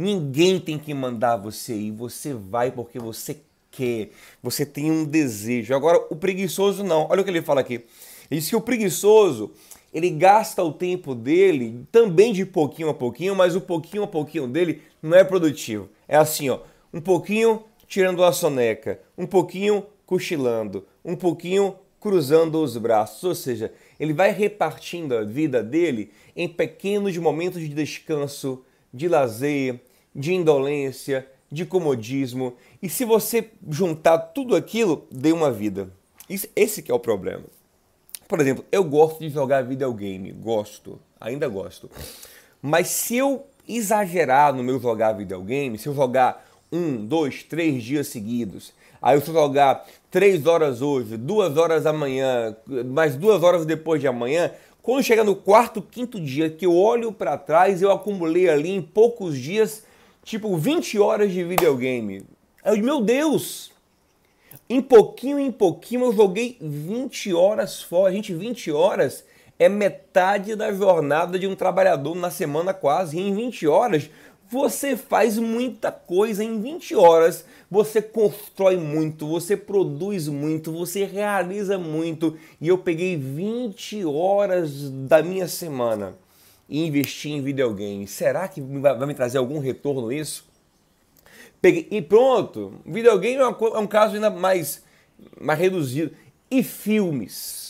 Ninguém 0.00 0.58
tem 0.58 0.78
que 0.78 0.94
mandar 0.94 1.36
você 1.36 1.74
ir, 1.74 1.90
você 1.90 2.32
vai 2.32 2.70
porque 2.70 2.98
você 2.98 3.36
quer, 3.70 4.08
você 4.42 4.64
tem 4.64 4.90
um 4.90 5.04
desejo. 5.04 5.74
Agora, 5.74 6.06
o 6.08 6.16
preguiçoso 6.16 6.82
não. 6.82 7.06
Olha 7.10 7.20
o 7.20 7.24
que 7.24 7.28
ele 7.28 7.42
fala 7.42 7.60
aqui. 7.60 7.84
Ele 8.30 8.40
diz 8.40 8.48
que 8.48 8.56
o 8.56 8.62
preguiçoso, 8.62 9.50
ele 9.92 10.08
gasta 10.08 10.64
o 10.64 10.72
tempo 10.72 11.14
dele 11.14 11.84
também 11.92 12.32
de 12.32 12.46
pouquinho 12.46 12.88
a 12.88 12.94
pouquinho, 12.94 13.36
mas 13.36 13.54
o 13.54 13.60
pouquinho 13.60 14.04
a 14.04 14.06
pouquinho 14.06 14.48
dele 14.48 14.80
não 15.02 15.18
é 15.18 15.22
produtivo. 15.22 15.90
É 16.08 16.16
assim, 16.16 16.48
ó, 16.48 16.60
um 16.94 17.00
pouquinho 17.02 17.62
tirando 17.86 18.24
a 18.24 18.32
soneca, 18.32 18.98
um 19.18 19.26
pouquinho 19.26 19.84
cochilando, 20.06 20.86
um 21.04 21.14
pouquinho 21.14 21.74
cruzando 22.00 22.62
os 22.62 22.74
braços, 22.78 23.22
ou 23.22 23.34
seja, 23.34 23.70
ele 23.98 24.14
vai 24.14 24.32
repartindo 24.32 25.14
a 25.14 25.24
vida 25.24 25.62
dele 25.62 26.10
em 26.34 26.48
pequenos 26.48 27.14
momentos 27.18 27.60
de 27.60 27.68
descanso, 27.68 28.64
de 28.94 29.06
lazer, 29.06 29.78
de 30.14 30.34
indolência, 30.34 31.26
de 31.50 31.64
comodismo. 31.64 32.54
E 32.82 32.88
se 32.88 33.04
você 33.04 33.50
juntar 33.68 34.18
tudo 34.18 34.56
aquilo, 34.56 35.06
dê 35.10 35.32
uma 35.32 35.50
vida. 35.50 35.90
Esse 36.54 36.82
que 36.82 36.90
é 36.90 36.94
o 36.94 37.00
problema. 37.00 37.44
Por 38.28 38.40
exemplo, 38.40 38.64
eu 38.70 38.84
gosto 38.84 39.18
de 39.18 39.28
jogar 39.28 39.64
videogame, 39.64 40.30
gosto, 40.30 41.00
ainda 41.20 41.48
gosto. 41.48 41.90
Mas 42.62 42.86
se 42.88 43.16
eu 43.16 43.44
exagerar 43.66 44.54
no 44.54 44.62
meu 44.62 44.78
jogar 44.78 45.12
videogame, 45.12 45.78
se 45.78 45.88
eu 45.88 45.94
jogar 45.94 46.46
um, 46.70 47.04
dois, 47.04 47.42
três 47.42 47.82
dias 47.82 48.06
seguidos. 48.08 48.72
Aí 49.02 49.16
eu 49.16 49.24
jogar 49.24 49.86
três 50.10 50.46
horas 50.46 50.82
hoje, 50.82 51.16
duas 51.16 51.56
horas 51.56 51.86
amanhã, 51.86 52.56
mais 52.86 53.16
duas 53.16 53.42
horas 53.42 53.64
depois 53.64 54.00
de 54.00 54.06
amanhã. 54.06 54.52
Quando 54.82 55.02
chega 55.02 55.24
no 55.24 55.34
quarto, 55.34 55.82
quinto 55.82 56.20
dia 56.20 56.50
que 56.50 56.66
eu 56.66 56.76
olho 56.76 57.12
para 57.12 57.36
trás, 57.36 57.82
eu 57.82 57.90
acumulei 57.90 58.48
ali 58.48 58.70
em 58.70 58.82
poucos 58.82 59.36
dias, 59.38 59.84
tipo 60.24 60.56
20 60.56 60.98
horas 60.98 61.32
de 61.32 61.42
videogame. 61.44 62.24
Eu, 62.64 62.76
meu 62.78 63.00
Deus! 63.00 63.72
Em 64.68 64.80
pouquinho 64.80 65.38
em 65.38 65.50
pouquinho 65.50 66.04
eu 66.06 66.12
joguei 66.12 66.56
20 66.60 67.32
horas 67.34 67.82
fora. 67.82 68.12
Gente, 68.12 68.34
20 68.34 68.70
horas 68.70 69.24
é 69.58 69.68
metade 69.68 70.54
da 70.54 70.72
jornada 70.72 71.38
de 71.38 71.46
um 71.46 71.56
trabalhador 71.56 72.14
na 72.14 72.30
semana 72.30 72.72
quase. 72.72 73.18
E 73.18 73.20
em 73.20 73.34
20 73.34 73.66
horas 73.66 74.10
você 74.50 74.96
faz 74.96 75.38
muita 75.38 75.92
coisa 75.92 76.42
em 76.42 76.60
20 76.60 76.96
horas, 76.96 77.44
você 77.70 78.02
constrói 78.02 78.76
muito, 78.76 79.28
você 79.28 79.56
produz 79.56 80.26
muito, 80.26 80.72
você 80.72 81.04
realiza 81.04 81.78
muito. 81.78 82.36
E 82.60 82.66
eu 82.66 82.76
peguei 82.76 83.16
20 83.16 84.04
horas 84.04 84.90
da 84.90 85.22
minha 85.22 85.46
semana 85.46 86.16
e 86.70 86.86
investi 86.86 87.30
em 87.30 87.42
videogame. 87.42 88.06
Será 88.06 88.46
que 88.46 88.60
vai 88.60 89.06
me 89.06 89.14
trazer 89.14 89.38
algum 89.38 89.58
retorno 89.58 90.12
isso? 90.12 90.48
Peguei, 91.60 91.88
e 91.90 92.00
pronto, 92.00 92.80
videogame 92.86 93.36
é, 93.36 93.42
é 93.42 93.78
um 93.78 93.86
caso 93.86 94.14
ainda 94.14 94.30
mais, 94.30 94.82
mais 95.38 95.58
reduzido. 95.58 96.12
E 96.50 96.62
filmes? 96.62 97.69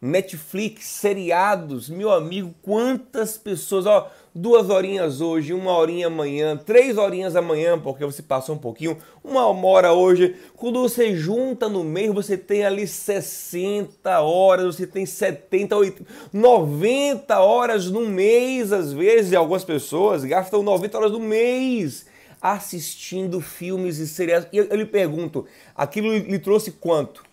Netflix, 0.00 0.86
seriados, 0.86 1.88
meu 1.88 2.12
amigo, 2.12 2.54
quantas 2.62 3.36
pessoas, 3.36 3.84
ó, 3.84 4.08
duas 4.32 4.70
horinhas 4.70 5.20
hoje, 5.20 5.52
uma 5.52 5.72
horinha 5.72 6.06
amanhã, 6.06 6.56
três 6.56 6.96
horinhas 6.96 7.34
amanhã, 7.34 7.76
porque 7.76 8.04
você 8.04 8.22
passou 8.22 8.54
um 8.54 8.58
pouquinho, 8.58 8.96
uma 9.24 9.44
hora 9.66 9.92
hoje. 9.92 10.36
Quando 10.56 10.80
você 10.80 11.16
junta 11.16 11.68
no 11.68 11.82
mês, 11.82 12.14
você 12.14 12.36
tem 12.36 12.64
ali 12.64 12.86
60 12.86 14.20
horas, 14.20 14.76
você 14.76 14.86
tem 14.86 15.04
70, 15.04 15.76
80, 15.76 16.04
90 16.32 17.40
horas 17.40 17.90
no 17.90 18.02
mês, 18.02 18.72
às 18.72 18.92
vezes, 18.92 19.34
algumas 19.34 19.64
pessoas 19.64 20.24
gastam 20.24 20.62
90 20.62 20.96
horas 20.96 21.12
no 21.12 21.20
mês 21.20 22.06
assistindo 22.40 23.40
filmes 23.40 23.98
e 23.98 24.06
seriados. 24.06 24.48
E 24.52 24.58
eu, 24.58 24.66
eu 24.66 24.76
lhe 24.76 24.86
pergunto, 24.86 25.44
aquilo 25.74 26.16
lhe 26.16 26.38
trouxe 26.38 26.70
quanto? 26.70 27.27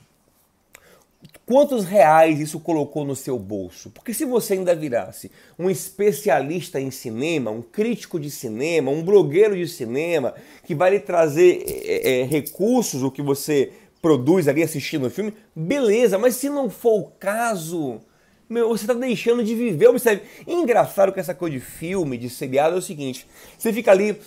Quantos 1.46 1.86
reais 1.86 2.40
isso 2.40 2.60
colocou 2.60 3.06
no 3.06 3.16
seu 3.16 3.38
bolso? 3.38 3.90
Porque 3.90 4.14
se 4.14 4.26
você 4.26 4.54
ainda 4.54 4.76
virasse 4.76 5.32
um 5.58 5.70
especialista 5.70 6.80
em 6.80 6.92
cinema, 6.92 7.52
um 7.52 7.62
crítico 7.62 8.20
de 8.20 8.30
cinema, 8.32 8.92
um 8.92 9.04
blogueiro 9.04 9.56
de 9.56 9.68
cinema, 9.68 10.34
que 10.66 10.74
vai 10.74 10.92
lhe 10.92 11.00
trazer 11.00 11.64
é, 11.68 12.22
é, 12.22 12.24
recursos, 12.24 13.04
o 13.04 13.12
que 13.12 13.22
você 13.22 13.72
produz 14.02 14.48
ali 14.48 14.62
assistindo 14.62 15.08
o 15.08 15.10
filme, 15.10 15.34
beleza, 15.56 16.18
mas 16.18 16.36
se 16.36 16.50
não 16.50 16.70
for 16.70 17.00
o 17.00 17.12
caso, 17.20 18.00
meu, 18.48 18.70
você 18.70 18.84
está 18.84 18.94
deixando 18.94 19.44
de 19.44 19.56
viver. 19.56 19.88
Observe, 19.88 20.22
engraçado 20.48 21.12
que 21.12 21.20
essa 21.20 21.34
coisa 21.34 21.56
de 21.58 21.62
filme, 21.62 22.18
de 22.18 22.30
seriado 22.30 22.76
é 22.76 22.80
o 22.80 22.82
seguinte: 22.82 23.28
você 23.58 23.74
fica 23.74 23.92
ali 23.92 24.20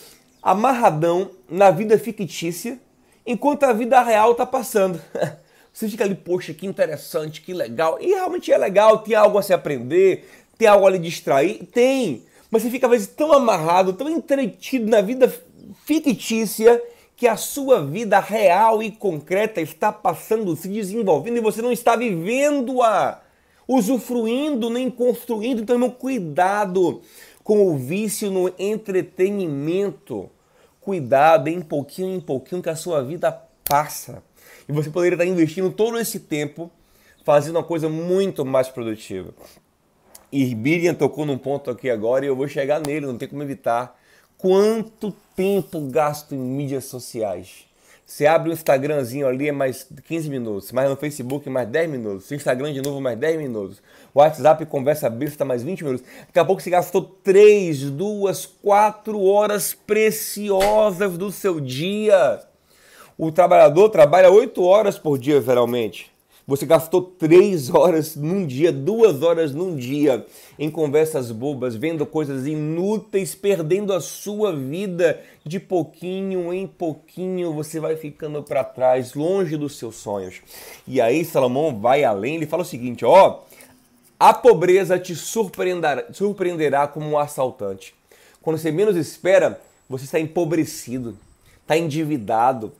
amarradão 0.42 1.30
na 1.48 1.70
vida 1.70 1.98
fictícia, 1.98 2.80
enquanto 3.26 3.64
a 3.64 3.72
vida 3.72 4.02
real 4.02 4.32
está 4.32 4.46
passando. 4.46 5.00
Você 5.78 5.88
fica 5.88 6.02
ali, 6.02 6.16
poxa, 6.16 6.52
que 6.52 6.66
interessante, 6.66 7.40
que 7.40 7.54
legal. 7.54 7.98
E 8.00 8.08
realmente 8.08 8.50
é 8.50 8.58
legal, 8.58 8.98
tem 8.98 9.14
algo 9.14 9.38
a 9.38 9.42
se 9.42 9.52
aprender, 9.54 10.28
tem 10.58 10.66
algo 10.66 10.84
a 10.84 10.90
lhe 10.90 10.98
distrair? 10.98 11.64
Tem. 11.66 12.24
Mas 12.50 12.64
você 12.64 12.70
fica 12.70 12.88
às 12.88 12.90
vezes 12.90 13.06
tão 13.06 13.32
amarrado, 13.32 13.92
tão 13.92 14.10
entretido 14.10 14.90
na 14.90 15.00
vida 15.00 15.32
fictícia 15.84 16.82
que 17.14 17.28
a 17.28 17.36
sua 17.36 17.80
vida 17.80 18.18
real 18.18 18.82
e 18.82 18.90
concreta 18.90 19.60
está 19.60 19.92
passando, 19.92 20.56
se 20.56 20.66
desenvolvendo 20.66 21.36
e 21.36 21.40
você 21.40 21.62
não 21.62 21.70
está 21.70 21.94
vivendo-a, 21.94 23.20
usufruindo 23.68 24.68
nem 24.70 24.90
construindo. 24.90 25.62
Então, 25.62 25.88
cuidado 25.90 27.02
com 27.44 27.64
o 27.68 27.76
vício 27.76 28.32
no 28.32 28.52
entretenimento. 28.58 30.28
Cuidado, 30.80 31.46
em 31.46 31.60
pouquinho 31.60 32.16
em 32.16 32.20
pouquinho 32.20 32.60
que 32.60 32.68
a 32.68 32.74
sua 32.74 33.00
vida 33.00 33.30
passa. 33.64 34.26
E 34.68 34.72
você 34.72 34.90
poderia 34.90 35.14
estar 35.14 35.24
investindo 35.24 35.70
todo 35.72 35.98
esse 35.98 36.20
tempo 36.20 36.70
fazendo 37.24 37.56
uma 37.56 37.64
coisa 37.64 37.88
muito 37.88 38.44
mais 38.44 38.68
produtiva. 38.68 39.32
E 40.30 40.54
Miriam 40.54 40.94
tocou 40.94 41.24
num 41.24 41.38
ponto 41.38 41.70
aqui 41.70 41.88
agora 41.88 42.24
e 42.24 42.28
eu 42.28 42.36
vou 42.36 42.46
chegar 42.46 42.80
nele, 42.80 43.06
não 43.06 43.16
tem 43.16 43.28
como 43.28 43.42
evitar. 43.42 43.98
Quanto 44.36 45.10
tempo 45.34 45.80
gasto 45.88 46.34
em 46.34 46.38
mídias 46.38 46.84
sociais? 46.84 47.66
Você 48.04 48.26
abre 48.26 48.50
o 48.50 48.52
Instagramzinho 48.52 49.26
ali, 49.26 49.48
é 49.48 49.52
mais 49.52 49.86
15 50.04 50.30
minutos. 50.30 50.72
Mais 50.72 50.88
no 50.88 50.96
Facebook, 50.96 51.48
mais 51.50 51.68
10 51.68 51.90
minutos. 51.90 52.32
Instagram 52.32 52.72
de 52.72 52.80
novo, 52.80 53.00
mais 53.00 53.18
10 53.18 53.38
minutos. 53.38 53.82
WhatsApp, 54.14 54.64
conversa 54.66 55.10
besta, 55.10 55.44
mais 55.44 55.62
20 55.62 55.84
minutos. 55.84 56.06
Daqui 56.26 56.38
a 56.38 56.44
pouco 56.44 56.62
você 56.62 56.70
gastou 56.70 57.02
3, 57.02 57.90
2, 57.90 58.46
4 58.62 59.22
horas 59.22 59.74
preciosas 59.74 61.18
do 61.18 61.30
seu 61.30 61.60
dia 61.60 62.47
o 63.18 63.32
trabalhador 63.32 63.88
trabalha 63.88 64.30
8 64.30 64.62
horas 64.62 64.96
por 64.96 65.18
dia, 65.18 65.42
geralmente. 65.42 66.08
Você 66.46 66.64
gastou 66.64 67.02
3 67.02 67.74
horas 67.74 68.14
num 68.16 68.46
dia, 68.46 68.72
2 68.72 69.22
horas 69.22 69.52
num 69.52 69.76
dia 69.76 70.24
em 70.58 70.70
conversas 70.70 71.30
bobas, 71.32 71.74
vendo 71.74 72.06
coisas 72.06 72.46
inúteis, 72.46 73.34
perdendo 73.34 73.92
a 73.92 74.00
sua 74.00 74.54
vida 74.54 75.20
de 75.44 75.58
pouquinho 75.60 76.54
em 76.54 76.66
pouquinho. 76.66 77.52
Você 77.52 77.80
vai 77.80 77.96
ficando 77.96 78.42
para 78.42 78.64
trás, 78.64 79.14
longe 79.14 79.56
dos 79.56 79.76
seus 79.76 79.96
sonhos. 79.96 80.36
E 80.86 81.00
aí 81.00 81.24
Salomão 81.24 81.78
vai 81.78 82.04
além, 82.04 82.36
ele 82.36 82.46
fala 82.46 82.62
o 82.62 82.66
seguinte: 82.66 83.04
ó, 83.04 83.40
a 84.18 84.32
pobreza 84.32 84.98
te 84.98 85.14
surpreenderá, 85.14 86.06
surpreenderá 86.12 86.86
como 86.86 87.10
um 87.10 87.18
assaltante. 87.18 87.94
Quando 88.40 88.56
você 88.56 88.70
menos 88.70 88.96
espera, 88.96 89.60
você 89.86 90.04
está 90.04 90.18
empobrecido, 90.18 91.18
está 91.60 91.76
endividado, 91.76 92.72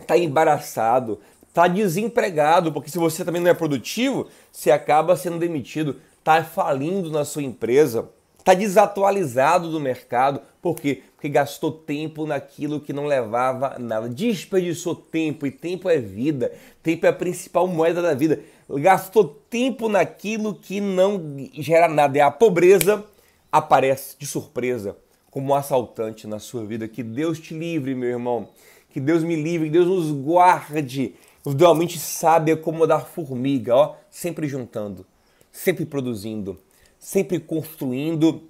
está 0.00 0.16
embaraçado, 0.16 1.20
está 1.48 1.68
desempregado, 1.68 2.72
porque 2.72 2.90
se 2.90 2.98
você 2.98 3.24
também 3.24 3.40
não 3.40 3.50
é 3.50 3.54
produtivo, 3.54 4.28
você 4.50 4.70
acaba 4.70 5.16
sendo 5.16 5.38
demitido, 5.38 5.96
está 6.18 6.42
falindo 6.42 7.10
na 7.10 7.24
sua 7.24 7.42
empresa, 7.42 8.08
está 8.38 8.52
desatualizado 8.54 9.70
do 9.70 9.80
mercado. 9.80 10.40
Por 10.60 10.76
quê? 10.76 11.02
Porque 11.14 11.28
gastou 11.28 11.72
tempo 11.72 12.26
naquilo 12.26 12.80
que 12.80 12.92
não 12.92 13.06
levava 13.06 13.78
nada. 13.78 14.08
Desperdiçou 14.08 14.94
tempo, 14.94 15.46
e 15.46 15.50
tempo 15.50 15.88
é 15.88 15.98
vida. 15.98 16.52
Tempo 16.82 17.06
é 17.06 17.08
a 17.08 17.12
principal 17.12 17.66
moeda 17.66 18.02
da 18.02 18.14
vida. 18.14 18.40
Gastou 18.68 19.24
tempo 19.24 19.88
naquilo 19.88 20.54
que 20.54 20.80
não 20.80 21.36
gera 21.54 21.88
nada. 21.88 22.18
E 22.18 22.20
a 22.20 22.30
pobreza 22.30 23.04
aparece 23.50 24.16
de 24.18 24.26
surpresa 24.26 24.96
como 25.30 25.52
um 25.52 25.54
assaltante 25.54 26.26
na 26.26 26.38
sua 26.38 26.64
vida. 26.64 26.86
Que 26.86 27.02
Deus 27.02 27.38
te 27.38 27.54
livre, 27.54 27.94
meu 27.94 28.10
irmão. 28.10 28.48
Que 28.94 29.00
Deus 29.00 29.24
me 29.24 29.34
livre, 29.34 29.66
que 29.66 29.72
Deus 29.72 29.88
nos 29.88 30.12
guarde. 30.12 31.16
Nos 31.44 31.56
dê 31.56 31.64
uma 31.64 31.74
mente 31.74 31.98
sábia 31.98 32.56
como 32.56 32.86
da 32.86 33.00
formiga, 33.00 33.74
ó, 33.74 33.96
sempre 34.08 34.46
juntando, 34.46 35.04
sempre 35.50 35.84
produzindo, 35.84 36.56
sempre 36.96 37.40
construindo 37.40 38.44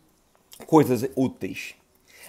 coisas 0.67 1.09
úteis. 1.17 1.75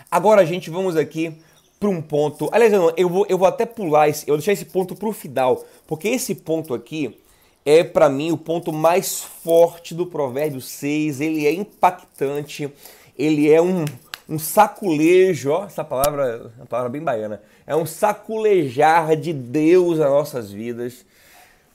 Agora, 0.10 0.46
gente, 0.46 0.70
vamos 0.70 0.96
aqui 0.96 1.36
para 1.78 1.90
um 1.90 2.02
ponto. 2.02 2.48
Aliás, 2.54 2.72
eu, 2.72 2.84
não, 2.84 2.94
eu, 2.96 3.10
vou, 3.10 3.26
eu 3.28 3.38
vou 3.38 3.50
até 3.50 3.66
pular 3.66 4.08
esse, 4.08 4.24
eu 4.24 4.28
vou 4.28 4.38
deixar 4.38 4.54
esse 4.54 4.64
ponto 4.64 4.96
para 4.96 5.10
o 5.10 5.12
final, 5.12 5.66
porque 5.86 6.08
esse 6.08 6.34
ponto 6.36 6.74
aqui 6.74 7.20
é 7.66 7.84
para 7.84 8.08
mim 8.08 8.32
o 8.32 8.38
ponto 8.38 8.72
mais 8.72 9.20
forte 9.20 9.94
do 9.94 10.06
Provérbio 10.06 10.62
6. 10.62 11.20
Ele 11.20 11.46
é 11.46 11.52
impactante, 11.52 12.72
ele 13.18 13.52
é 13.52 13.62
um, 13.62 13.84
um 14.28 14.40
saculejo, 14.40 15.52
ó, 15.52 15.66
essa 15.66 15.84
palavra 15.84 16.52
é 16.58 16.60
uma 16.60 16.66
palavra 16.66 16.90
bem 16.90 17.02
baiana. 17.02 17.42
É 17.66 17.76
um 17.76 17.86
saculejar 17.86 19.16
de 19.16 19.32
Deus 19.32 20.00
nas 20.00 20.10
nossas 20.10 20.52
vidas. 20.52 21.06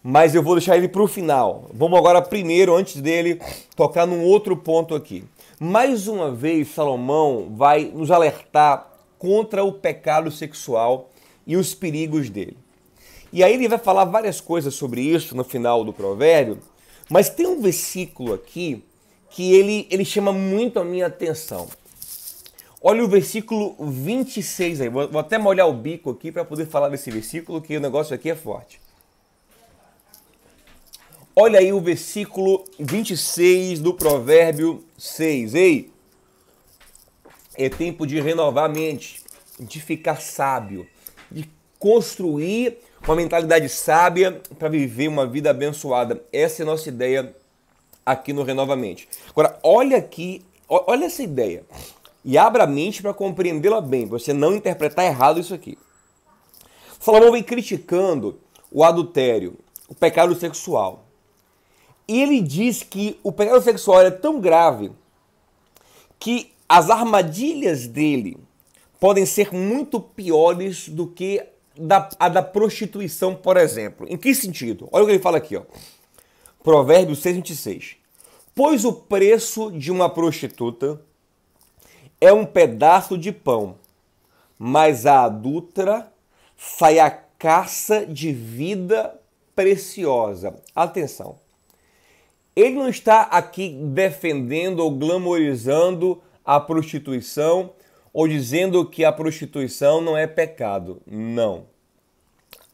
Mas 0.03 0.35
eu 0.35 0.43
vou 0.43 0.55
deixar 0.55 0.77
ele 0.77 0.89
para 0.89 1.03
o 1.03 1.07
final. 1.07 1.69
Vamos 1.73 1.99
agora 1.99 2.23
primeiro, 2.23 2.75
antes 2.75 3.01
dele, 3.01 3.41
tocar 3.77 4.07
num 4.07 4.25
outro 4.25 4.57
ponto 4.57 4.95
aqui. 4.95 5.25
Mais 5.61 6.09
uma 6.09 6.31
vez, 6.31 6.69
Salomão 6.75 7.53
vai 7.55 7.85
nos 7.85 8.11
alertar 8.11 8.91
contra 9.19 9.63
o 9.63 9.73
pecado 9.73 10.31
sexual 10.31 11.11
e 11.47 11.55
os 11.55 11.75
perigos 11.75 12.31
dele. 12.31 12.57
E 13.33 13.45
aí 13.45 13.53
ele 13.53 13.69
vai 13.69 13.79
falar 13.79 14.07
várias 14.07 14.41
coisas 14.41 14.75
sobre 14.75 15.03
isso 15.03 15.37
no 15.37 15.45
final 15.45 15.85
do 15.85 15.93
provérbio, 15.93 16.59
mas 17.09 17.29
tem 17.29 17.47
um 17.47 17.61
versículo 17.61 18.33
aqui 18.33 18.83
que 19.29 19.53
ele, 19.53 19.87
ele 19.91 20.05
chama 20.05 20.33
muito 20.33 20.81
a 20.81 20.85
minha 20.85 21.07
atenção. 21.07 21.69
Olha 22.83 23.05
o 23.05 23.09
versículo 23.09 23.77
26 23.79 24.81
aí. 24.81 24.89
Vou, 24.89 25.19
até 25.19 25.37
molhar 25.37 25.69
o 25.69 25.73
bico 25.73 26.11
aqui 26.11 26.33
para 26.33 26.47
poder 26.47 26.65
falar 26.67 26.89
desse 26.89 27.11
versículo, 27.11 27.61
que 27.61 27.77
o 27.77 27.81
negócio 27.81 28.15
aqui 28.15 28.31
é 28.31 28.35
forte. 28.35 28.81
Olha 31.37 31.59
aí 31.59 31.73
o 31.75 31.81
versículo 31.81 32.65
26 32.79 33.81
do 33.81 33.93
Provérbio 33.93 34.83
6. 34.97 35.55
Ei, 35.55 35.93
é 37.55 37.69
tempo 37.69 38.07
de 38.07 38.19
renovar 38.19 38.65
a 38.65 38.69
mente, 38.73 39.23
de 39.59 39.79
ficar 39.79 40.21
sábio, 40.21 40.89
de 41.31 41.49
construir 41.79 42.79
uma 43.05 43.15
mentalidade 43.15 43.69
sábia 43.69 44.41
para 44.59 44.71
viver 44.71 45.09
uma 45.09 45.27
vida 45.27 45.51
abençoada. 45.51 46.23
Essa 46.33 46.63
é 46.63 46.65
a 46.65 46.67
nossa 46.67 46.89
ideia 46.89 47.35
aqui 48.07 48.33
no 48.33 48.43
Renovamente. 48.43 49.07
Agora, 49.29 49.59
olha 49.63 49.99
aqui, 49.99 50.43
olha 50.67 51.05
essa 51.05 51.23
ideia 51.23 51.63
e 52.25 52.37
abra 52.37 52.65
a 52.65 52.67
mente 52.67 53.03
para 53.03 53.15
compreendê-la 53.15 53.81
bem, 53.81 54.07
você 54.07 54.33
não 54.33 54.55
interpretar 54.55 55.05
errado 55.05 55.41
isso 55.41 55.55
aqui. 55.55 55.79
Salomão 56.99 57.33
vem 57.33 57.43
criticando 57.43 58.39
o 58.71 58.85
adultério, 58.85 59.59
o 59.89 59.95
pecado 59.95 60.35
sexual. 60.35 61.07
E 62.07 62.21
ele 62.21 62.41
diz 62.41 62.83
que 62.83 63.19
o 63.23 63.33
pecado 63.33 63.63
sexual 63.63 64.03
é 64.03 64.11
tão 64.11 64.41
grave 64.41 64.93
que 66.19 66.53
as 66.69 66.91
armadilhas 66.91 67.87
dele 67.87 68.37
podem 69.01 69.25
ser 69.25 69.53
muito 69.53 69.99
piores 69.99 70.89
do 70.89 71.07
que 71.07 71.43
da, 71.77 72.09
a 72.19 72.29
da 72.29 72.43
prostituição, 72.43 73.35
por 73.35 73.57
exemplo. 73.57 74.07
Em 74.11 74.17
que 74.17 74.35
sentido? 74.35 74.89
Olha 74.93 75.05
o 75.05 75.07
que 75.07 75.13
ele 75.13 75.23
fala 75.23 75.39
aqui, 75.39 75.57
ó. 75.57 75.63
Provérbios 76.63 77.23
6,26. 77.23 77.97
Pois 78.55 78.85
o 78.85 78.93
preço 78.93 79.73
de 79.73 79.91
uma 79.91 80.11
prostituta 80.11 81.01
é 82.21 82.33
um 82.33 82.45
pedaço 82.45 83.17
de 83.17 83.33
pão, 83.33 83.77
mas 84.59 85.07
a 85.07 85.25
adulta 85.25 86.13
sai 86.57 86.99
a 86.99 87.11
caça 87.11 88.05
de 88.05 88.33
vida 88.33 89.19
preciosa. 89.57 90.55
Atenção. 90.75 91.39
Ele 92.55 92.75
não 92.75 92.89
está 92.89 93.23
aqui 93.23 93.71
defendendo 93.71 94.81
ou 94.81 94.91
glamorizando 94.91 96.21
a 96.45 96.61
prostituição 96.61 97.73
ou 98.13 98.29
dizendo 98.29 98.85
que 98.85 99.05
a 99.05 99.13
prostituição 99.13 100.01
não 100.01 100.17
é 100.17 100.27
pecado. 100.27 101.01
Não. 101.07 101.67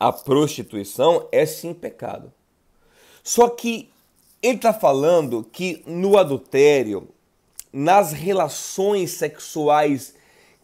A 0.01 0.13
prostituição 0.13 1.29
é 1.31 1.47
sim 1.47 1.73
pecado. 1.73 2.33
Só 3.23 3.49
que 3.49 3.91
ele 4.43 4.57
está 4.57 4.73
falando 4.73 5.45
que 5.45 5.83
no 5.87 6.17
adultério, 6.19 7.09
nas 7.77 8.11
relações 8.11 9.11
sexuais 9.11 10.15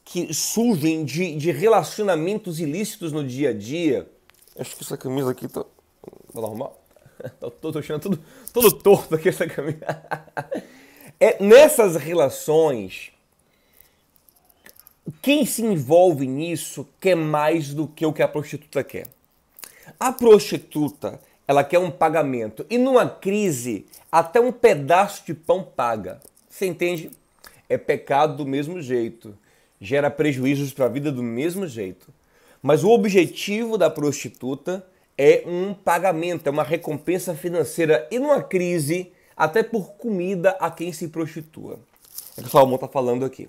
que 0.02 0.32
surgem 0.32 1.04
de, 1.04 1.36
de 1.36 1.52
relacionamentos 1.52 2.58
ilícitos 2.58 3.12
no 3.12 3.22
dia 3.22 3.50
a 3.50 3.52
dia. 3.52 4.10
Acho 4.58 4.74
que 4.74 4.82
essa 4.82 4.96
camisa 4.96 5.30
aqui 5.30 5.46
tá, 5.46 5.62
tá 5.62 6.40
normal. 6.40 6.82
tô, 7.38 7.70
tô 7.70 7.78
achando 7.78 8.00
tudo, 8.00 8.24
tudo 8.50 8.72
torto 8.72 9.14
aqui 9.14 9.28
essa 9.28 9.46
camisa. 9.46 9.78
É, 11.20 11.40
nessas 11.40 11.94
relações, 11.94 13.12
quem 15.22 15.46
se 15.46 15.62
envolve 15.62 16.26
nisso 16.26 16.84
quer 17.00 17.14
mais 17.14 17.72
do 17.72 17.86
que 17.86 18.04
o 18.04 18.12
que 18.12 18.24
a 18.24 18.26
prostituta 18.26 18.82
quer. 18.82 19.06
A 20.00 20.10
prostituta, 20.10 21.20
ela 21.46 21.62
quer 21.62 21.78
um 21.78 21.92
pagamento. 21.92 22.66
E 22.68 22.76
numa 22.76 23.08
crise, 23.08 23.86
até 24.10 24.40
um 24.40 24.50
pedaço 24.50 25.24
de 25.24 25.32
pão 25.32 25.62
paga. 25.62 26.20
Você 26.52 26.66
entende? 26.66 27.10
É 27.66 27.78
pecado 27.78 28.36
do 28.36 28.46
mesmo 28.46 28.82
jeito, 28.82 29.34
gera 29.80 30.10
prejuízos 30.10 30.70
para 30.70 30.84
a 30.84 30.88
vida 30.88 31.10
do 31.10 31.22
mesmo 31.22 31.66
jeito. 31.66 32.12
Mas 32.62 32.84
o 32.84 32.90
objetivo 32.90 33.78
da 33.78 33.88
prostituta 33.88 34.86
é 35.16 35.44
um 35.46 35.72
pagamento, 35.72 36.46
é 36.46 36.50
uma 36.50 36.62
recompensa 36.62 37.34
financeira 37.34 38.06
e 38.10 38.18
numa 38.18 38.42
crise, 38.42 39.10
até 39.34 39.62
por 39.62 39.92
comida 39.94 40.50
a 40.60 40.70
quem 40.70 40.92
se 40.92 41.08
prostitua. 41.08 41.80
É 42.36 42.40
o 42.40 42.42
que 42.42 42.48
o 42.48 42.52
Salomão 42.52 42.74
está 42.74 42.86
falando 42.86 43.24
aqui. 43.24 43.48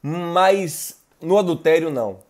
Mas 0.00 0.96
no 1.20 1.36
adultério, 1.36 1.90
não. 1.90 2.20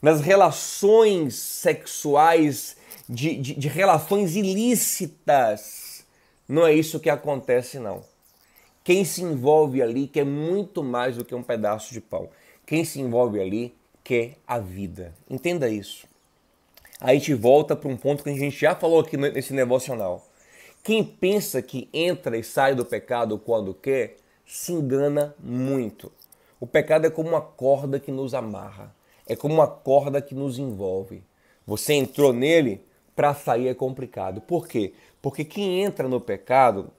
Nas 0.00 0.20
relações 0.20 1.34
sexuais, 1.34 2.76
de, 3.08 3.34
de, 3.34 3.54
de 3.54 3.68
relações 3.68 4.36
ilícitas, 4.36 6.04
não 6.48 6.64
é 6.64 6.72
isso 6.72 7.00
que 7.00 7.10
acontece, 7.10 7.80
não. 7.80 8.04
Quem 8.88 9.04
se 9.04 9.22
envolve 9.22 9.82
ali 9.82 10.06
quer 10.06 10.24
muito 10.24 10.82
mais 10.82 11.14
do 11.14 11.22
que 11.22 11.34
um 11.34 11.42
pedaço 11.42 11.92
de 11.92 12.00
pão. 12.00 12.30
Quem 12.64 12.86
se 12.86 12.98
envolve 12.98 13.38
ali 13.38 13.74
quer 14.02 14.38
a 14.46 14.58
vida. 14.58 15.12
Entenda 15.28 15.68
isso. 15.68 16.06
Aí 16.98 17.18
gente 17.18 17.34
volta 17.34 17.76
para 17.76 17.90
um 17.90 17.98
ponto 17.98 18.24
que 18.24 18.30
a 18.30 18.32
gente 18.32 18.58
já 18.58 18.74
falou 18.74 19.00
aqui 19.00 19.18
nesse 19.18 19.52
devocional. 19.52 20.26
Quem 20.82 21.04
pensa 21.04 21.60
que 21.60 21.86
entra 21.92 22.38
e 22.38 22.42
sai 22.42 22.74
do 22.74 22.82
pecado 22.82 23.38
quando 23.38 23.74
quer, 23.74 24.16
se 24.46 24.72
engana 24.72 25.34
muito. 25.38 26.10
O 26.58 26.66
pecado 26.66 27.06
é 27.06 27.10
como 27.10 27.28
uma 27.28 27.42
corda 27.42 28.00
que 28.00 28.10
nos 28.10 28.32
amarra, 28.32 28.96
é 29.26 29.36
como 29.36 29.52
uma 29.52 29.66
corda 29.66 30.22
que 30.22 30.34
nos 30.34 30.58
envolve. 30.58 31.22
Você 31.66 31.92
entrou 31.92 32.32
nele, 32.32 32.80
para 33.14 33.34
sair 33.34 33.68
é 33.68 33.74
complicado. 33.74 34.40
Por 34.40 34.66
quê? 34.66 34.94
Porque 35.20 35.44
quem 35.44 35.82
entra 35.82 36.08
no 36.08 36.22
pecado 36.22 36.90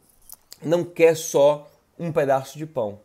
não 0.62 0.84
quer 0.84 1.16
só 1.16 1.68
um 2.00 2.12
pedaço 2.12 2.58
de 2.58 2.66
pão. 2.66 3.00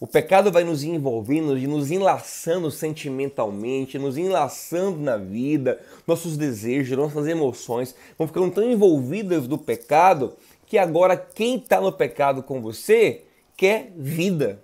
O 0.00 0.06
pecado 0.06 0.52
vai 0.52 0.62
nos 0.62 0.84
envolvendo, 0.84 1.56
nos 1.56 1.90
enlaçando 1.90 2.70
sentimentalmente, 2.70 3.98
nos 3.98 4.16
enlaçando 4.16 5.00
na 5.00 5.16
vida, 5.16 5.80
nossos 6.06 6.36
desejos, 6.36 6.96
nossas 6.96 7.26
emoções 7.26 7.94
vão 8.16 8.28
ficando 8.28 8.50
tão 8.52 8.70
envolvidas 8.70 9.48
do 9.48 9.58
pecado 9.58 10.36
que 10.66 10.78
agora 10.78 11.16
quem 11.16 11.56
está 11.56 11.80
no 11.80 11.90
pecado 11.90 12.44
com 12.44 12.60
você 12.60 13.24
quer 13.56 13.92
vida, 13.96 14.62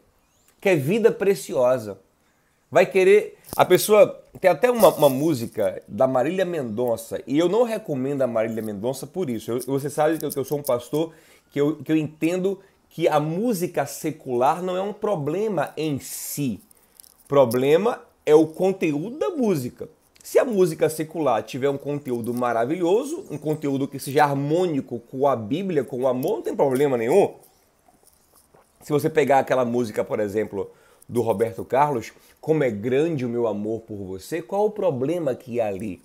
quer 0.61 0.77
vida 0.77 1.11
preciosa. 1.11 1.99
Vai 2.71 2.87
querer. 2.87 3.37
A 3.57 3.65
pessoa. 3.65 4.21
Tem 4.41 4.51
até 4.51 4.69
uma, 4.69 4.89
uma 4.89 5.09
música 5.09 5.81
da 5.87 6.09
Marília 6.09 6.45
Mendonça, 6.45 7.23
e 7.25 7.39
eu 7.39 7.49
não 7.49 7.63
recomendo 7.63 8.23
a 8.23 8.27
Marília 8.27 8.61
Mendonça 8.61 9.07
por 9.07 9.31
isso. 9.31 9.53
Eu, 9.53 9.61
você 9.61 9.89
sabe 9.89 10.19
que 10.19 10.25
eu, 10.25 10.31
que 10.31 10.39
eu 10.39 10.45
sou 10.45 10.59
um 10.59 10.63
pastor 10.63 11.13
que 11.53 11.61
eu, 11.61 11.77
que 11.77 11.93
eu 11.93 11.97
entendo 11.97 12.59
que 12.95 13.09
a 13.09 13.19
música 13.19 13.85
secular 13.87 14.63
não 14.63 14.77
é 14.77 14.81
um 14.81 14.93
problema 14.93 15.75
em 15.77 15.99
si. 15.99 16.61
Problema 17.27 18.01
é 18.25 18.37
o 18.37 18.47
conteúdo 18.47 19.19
da 19.19 19.31
música. 19.31 19.89
Se 20.23 20.39
a 20.39 20.45
música 20.45 20.89
secular 20.89 21.43
tiver 21.43 21.69
um 21.69 21.77
conteúdo 21.77 22.33
maravilhoso, 22.33 23.27
um 23.29 23.37
conteúdo 23.37 23.89
que 23.89 23.99
seja 23.99 24.23
harmônico 24.23 25.01
com 25.11 25.27
a 25.27 25.35
Bíblia, 25.35 25.83
com 25.83 26.03
o 26.03 26.07
amor, 26.07 26.37
não 26.37 26.43
tem 26.43 26.55
problema 26.55 26.97
nenhum. 26.97 27.35
Se 28.81 28.93
você 28.93 29.11
pegar 29.11 29.41
aquela 29.41 29.65
música, 29.65 30.05
por 30.05 30.21
exemplo, 30.21 30.71
do 31.09 31.21
Roberto 31.21 31.65
Carlos, 31.65 32.13
Como 32.41 32.63
é 32.63 32.71
grande 32.71 33.27
o 33.27 33.29
meu 33.29 33.49
amor 33.49 33.81
por 33.81 33.97
você, 33.97 34.41
qual 34.41 34.67
o 34.67 34.71
problema 34.71 35.35
que 35.35 35.61
há 35.61 35.67
ali? 35.67 36.01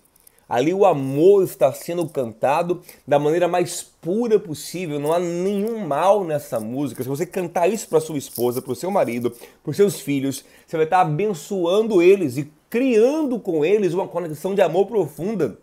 Ali 0.49 0.73
o 0.73 0.83
amor 0.83 1.43
está 1.43 1.71
sendo 1.71 2.07
cantado 2.09 2.81
da 3.07 3.19
maneira 3.19 3.47
mais 3.47 3.83
pura 3.83 4.39
possível, 4.39 4.99
não 4.99 5.13
há 5.13 5.19
nenhum 5.19 5.85
mal 5.85 6.23
nessa 6.23 6.59
música. 6.59 7.03
Se 7.03 7.09
você 7.09 7.25
cantar 7.25 7.67
isso 7.67 7.87
para 7.87 7.99
sua 7.99 8.17
esposa, 8.17 8.59
para 8.59 8.71
o 8.71 8.75
seu 8.75 8.89
marido, 8.89 9.29
para 9.63 9.69
os 9.69 9.77
seus 9.77 10.01
filhos, 10.01 10.43
você 10.65 10.75
vai 10.75 10.85
estar 10.85 11.01
abençoando 11.01 12.01
eles 12.01 12.37
e 12.37 12.51
criando 12.67 13.39
com 13.39 13.63
eles 13.63 13.93
uma 13.93 14.07
conexão 14.07 14.55
de 14.55 14.61
amor 14.61 14.87
profunda. 14.87 15.57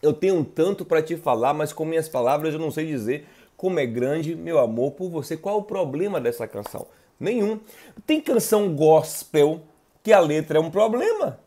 Eu 0.00 0.12
tenho 0.12 0.44
tanto 0.44 0.84
para 0.84 1.02
te 1.02 1.16
falar, 1.16 1.52
mas 1.52 1.72
com 1.72 1.84
minhas 1.84 2.08
palavras 2.08 2.54
eu 2.54 2.60
não 2.60 2.70
sei 2.70 2.86
dizer 2.86 3.26
como 3.56 3.78
é 3.78 3.84
grande 3.84 4.34
meu 4.34 4.58
amor 4.58 4.92
por 4.92 5.10
você. 5.10 5.36
Qual 5.36 5.58
o 5.58 5.62
problema 5.62 6.20
dessa 6.20 6.46
canção? 6.46 6.86
Nenhum. 7.18 7.60
Tem 8.06 8.20
canção 8.20 8.74
gospel 8.74 9.60
que 10.02 10.12
a 10.12 10.20
letra 10.20 10.58
é 10.58 10.60
um 10.60 10.70
problema. 10.70 11.38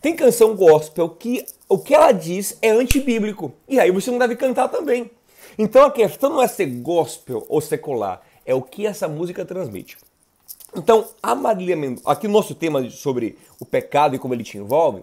Tem 0.00 0.14
canção 0.14 0.54
gospel 0.54 1.08
que 1.08 1.44
o 1.68 1.78
que 1.78 1.94
ela 1.94 2.12
diz 2.12 2.56
é 2.62 2.70
antibíblico. 2.70 3.52
E 3.68 3.80
aí 3.80 3.90
você 3.90 4.10
não 4.10 4.18
deve 4.18 4.36
cantar 4.36 4.68
também. 4.68 5.10
Então 5.58 5.84
a 5.84 5.90
questão 5.90 6.30
não 6.30 6.42
é 6.42 6.48
ser 6.48 6.66
gospel 6.66 7.44
ou 7.48 7.60
secular, 7.60 8.22
é 8.44 8.54
o 8.54 8.62
que 8.62 8.86
essa 8.86 9.08
música 9.08 9.44
transmite. 9.44 9.96
Então, 10.76 11.08
a 11.22 11.34
Marília 11.34 11.74
Mendonça, 11.74 12.10
aqui 12.10 12.26
o 12.26 12.30
nosso 12.30 12.54
tema 12.54 12.88
sobre 12.90 13.38
o 13.58 13.64
pecado 13.64 14.14
e 14.14 14.18
como 14.18 14.34
ele 14.34 14.44
te 14.44 14.58
envolve, 14.58 15.02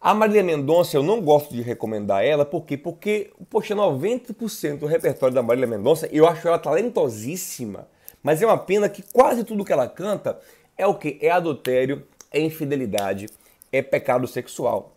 a 0.00 0.14
Marília 0.14 0.44
Mendonça 0.44 0.96
eu 0.96 1.02
não 1.02 1.20
gosto 1.20 1.52
de 1.52 1.62
recomendar 1.62 2.24
ela, 2.24 2.44
por 2.44 2.64
quê? 2.64 2.76
Porque, 2.76 3.32
poxa, 3.50 3.74
90% 3.74 4.78
do 4.78 4.86
repertório 4.86 5.34
da 5.34 5.42
Marília 5.42 5.66
Mendonça, 5.66 6.08
eu 6.12 6.28
acho 6.28 6.46
ela 6.46 6.58
talentosíssima, 6.58 7.88
mas 8.22 8.40
é 8.40 8.46
uma 8.46 8.58
pena 8.58 8.88
que 8.88 9.02
quase 9.02 9.42
tudo 9.42 9.64
que 9.64 9.72
ela 9.72 9.88
canta 9.88 10.38
é 10.78 10.86
o 10.86 10.94
que? 10.94 11.18
É 11.20 11.30
adultério, 11.30 12.06
é 12.30 12.40
infidelidade, 12.40 13.26
é 13.74 13.82
pecado 13.82 14.26
sexual. 14.26 14.96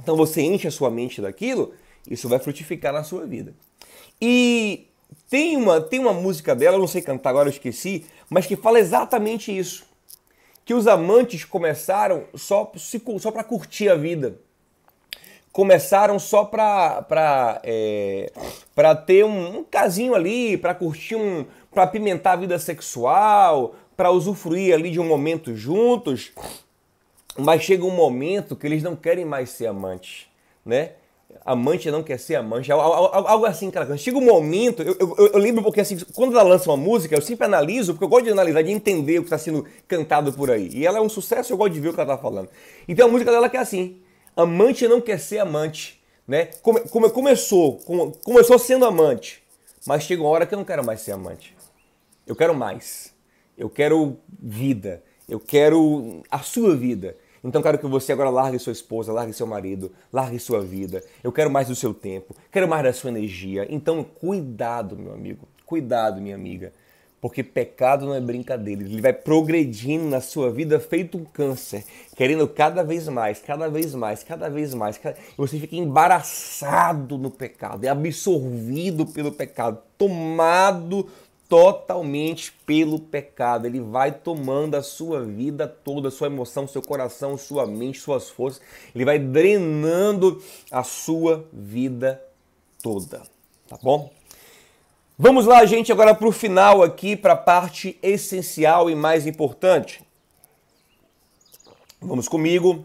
Então 0.00 0.16
você 0.16 0.40
enche 0.42 0.68
a 0.68 0.70
sua 0.70 0.90
mente 0.90 1.20
daquilo, 1.20 1.72
isso 2.08 2.28
vai 2.28 2.38
frutificar 2.38 2.92
na 2.92 3.02
sua 3.02 3.26
vida. 3.26 3.54
E 4.20 4.86
tem 5.28 5.56
uma, 5.56 5.80
tem 5.80 5.98
uma 5.98 6.12
música 6.12 6.54
dela, 6.54 6.76
eu 6.76 6.80
não 6.80 6.86
sei 6.86 7.02
cantar 7.02 7.30
agora, 7.30 7.48
eu 7.48 7.52
esqueci, 7.52 8.06
mas 8.30 8.46
que 8.46 8.56
fala 8.56 8.78
exatamente 8.78 9.56
isso. 9.56 9.84
Que 10.64 10.74
os 10.74 10.86
amantes 10.86 11.44
começaram 11.44 12.24
só, 12.34 12.70
só 13.18 13.30
para 13.30 13.44
curtir 13.44 13.88
a 13.88 13.94
vida. 13.94 14.38
Começaram 15.52 16.18
só 16.18 16.44
para 16.44 17.60
é, 17.62 18.32
ter 19.06 19.24
um, 19.24 19.58
um 19.58 19.64
casinho 19.64 20.14
ali, 20.14 20.56
para 20.56 20.74
curtir 20.74 21.16
um. 21.16 21.44
para 21.70 21.84
apimentar 21.84 22.32
a 22.32 22.36
vida 22.36 22.58
sexual, 22.58 23.74
para 23.96 24.10
usufruir 24.10 24.74
ali 24.74 24.90
de 24.90 24.98
um 24.98 25.06
momento 25.06 25.54
juntos. 25.54 26.32
Mas 27.36 27.62
chega 27.62 27.84
um 27.84 27.90
momento 27.90 28.54
que 28.54 28.66
eles 28.66 28.82
não 28.82 28.94
querem 28.94 29.24
mais 29.24 29.50
ser 29.50 29.66
amantes, 29.66 30.26
né? 30.64 30.92
Amante 31.44 31.90
não 31.90 32.02
quer 32.02 32.18
ser 32.18 32.36
amante, 32.36 32.70
algo 32.70 33.44
assim, 33.44 33.70
cara. 33.70 33.96
Chega 33.96 34.16
um 34.16 34.24
momento, 34.24 34.82
eu, 34.82 34.96
eu, 35.00 35.26
eu, 35.32 35.38
lembro 35.38 35.64
porque 35.64 35.80
assim, 35.80 35.98
quando 36.14 36.32
ela 36.32 36.48
lança 36.48 36.70
uma 36.70 36.76
música, 36.76 37.14
eu 37.14 37.20
sempre 37.20 37.44
analiso, 37.44 37.92
porque 37.92 38.04
eu 38.04 38.08
gosto 38.08 38.24
de 38.26 38.30
analisar, 38.30 38.62
de 38.62 38.70
entender 38.70 39.18
o 39.18 39.22
que 39.22 39.26
está 39.26 39.38
sendo 39.38 39.66
cantado 39.88 40.32
por 40.32 40.50
aí. 40.50 40.68
E 40.72 40.86
ela 40.86 40.98
é 40.98 41.00
um 41.00 41.08
sucesso, 41.08 41.52
eu 41.52 41.56
gosto 41.56 41.72
de 41.72 41.80
ver 41.80 41.88
o 41.88 41.92
que 41.92 42.00
ela 42.00 42.12
está 42.14 42.22
falando. 42.22 42.48
Então 42.86 43.08
a 43.08 43.10
música 43.10 43.32
dela 43.32 43.48
que 43.48 43.56
é 43.56 43.60
assim: 43.60 44.00
amante 44.36 44.86
não 44.86 45.00
quer 45.00 45.18
ser 45.18 45.38
amante, 45.38 46.00
né? 46.26 46.50
Come, 46.62 46.80
come, 46.88 47.10
começou, 47.10 47.78
come, 47.78 48.12
começou 48.22 48.56
sendo 48.58 48.84
amante, 48.84 49.42
mas 49.86 50.04
chega 50.04 50.22
uma 50.22 50.30
hora 50.30 50.46
que 50.46 50.54
eu 50.54 50.58
não 50.58 50.64
quero 50.64 50.84
mais 50.84 51.00
ser 51.00 51.12
amante. 51.12 51.54
Eu 52.26 52.36
quero 52.36 52.54
mais. 52.54 53.12
Eu 53.56 53.68
quero 53.68 54.16
vida. 54.40 55.02
Eu 55.28 55.40
quero 55.40 56.22
a 56.30 56.40
sua 56.40 56.76
vida. 56.76 57.16
Então 57.44 57.60
quero 57.60 57.78
que 57.78 57.86
você 57.86 58.10
agora 58.10 58.30
largue 58.30 58.58
sua 58.58 58.72
esposa, 58.72 59.12
largue 59.12 59.34
seu 59.34 59.46
marido, 59.46 59.92
largue 60.10 60.38
sua 60.38 60.62
vida. 60.62 61.04
Eu 61.22 61.30
quero 61.30 61.50
mais 61.50 61.68
do 61.68 61.76
seu 61.76 61.92
tempo, 61.92 62.34
quero 62.50 62.66
mais 62.66 62.82
da 62.82 62.92
sua 62.92 63.10
energia. 63.10 63.66
Então 63.68 64.02
cuidado, 64.02 64.96
meu 64.96 65.12
amigo, 65.12 65.46
cuidado, 65.66 66.22
minha 66.22 66.34
amiga. 66.34 66.72
Porque 67.20 67.42
pecado 67.42 68.04
não 68.04 68.14
é 68.14 68.20
brincadeira. 68.20 68.82
Ele 68.82 69.00
vai 69.00 69.12
progredindo 69.12 70.04
na 70.04 70.20
sua 70.20 70.50
vida 70.50 70.78
feito 70.78 71.16
um 71.16 71.24
câncer, 71.24 71.84
querendo 72.14 72.46
cada 72.46 72.82
vez 72.82 73.08
mais, 73.08 73.40
cada 73.40 73.68
vez 73.68 73.94
mais, 73.94 74.22
cada 74.22 74.48
vez 74.48 74.74
mais. 74.74 75.00
Você 75.36 75.58
fica 75.58 75.76
embaraçado 75.76 77.16
no 77.16 77.30
pecado, 77.30 77.84
é 77.84 77.88
absorvido 77.88 79.06
pelo 79.06 79.32
pecado, 79.32 79.78
tomado 79.96 81.08
totalmente 81.48 82.52
pelo 82.66 82.98
pecado. 82.98 83.66
Ele 83.66 83.80
vai 83.80 84.12
tomando 84.12 84.74
a 84.74 84.82
sua 84.82 85.22
vida 85.22 85.66
toda, 85.66 86.10
sua 86.10 86.26
emoção, 86.26 86.66
seu 86.66 86.82
coração, 86.82 87.36
sua 87.36 87.66
mente, 87.66 88.00
suas 88.00 88.30
forças. 88.30 88.60
Ele 88.94 89.04
vai 89.04 89.18
drenando 89.18 90.42
a 90.70 90.82
sua 90.82 91.46
vida 91.52 92.22
toda. 92.82 93.22
Tá 93.68 93.78
bom? 93.82 94.12
Vamos 95.16 95.46
lá, 95.46 95.64
gente, 95.64 95.92
agora 95.92 96.12
para 96.12 96.26
o 96.26 96.32
final 96.32 96.82
aqui, 96.82 97.14
para 97.14 97.34
a 97.34 97.36
parte 97.36 97.96
essencial 98.02 98.90
e 98.90 98.96
mais 98.96 99.26
importante. 99.26 100.02
Vamos 102.00 102.26
comigo 102.26 102.84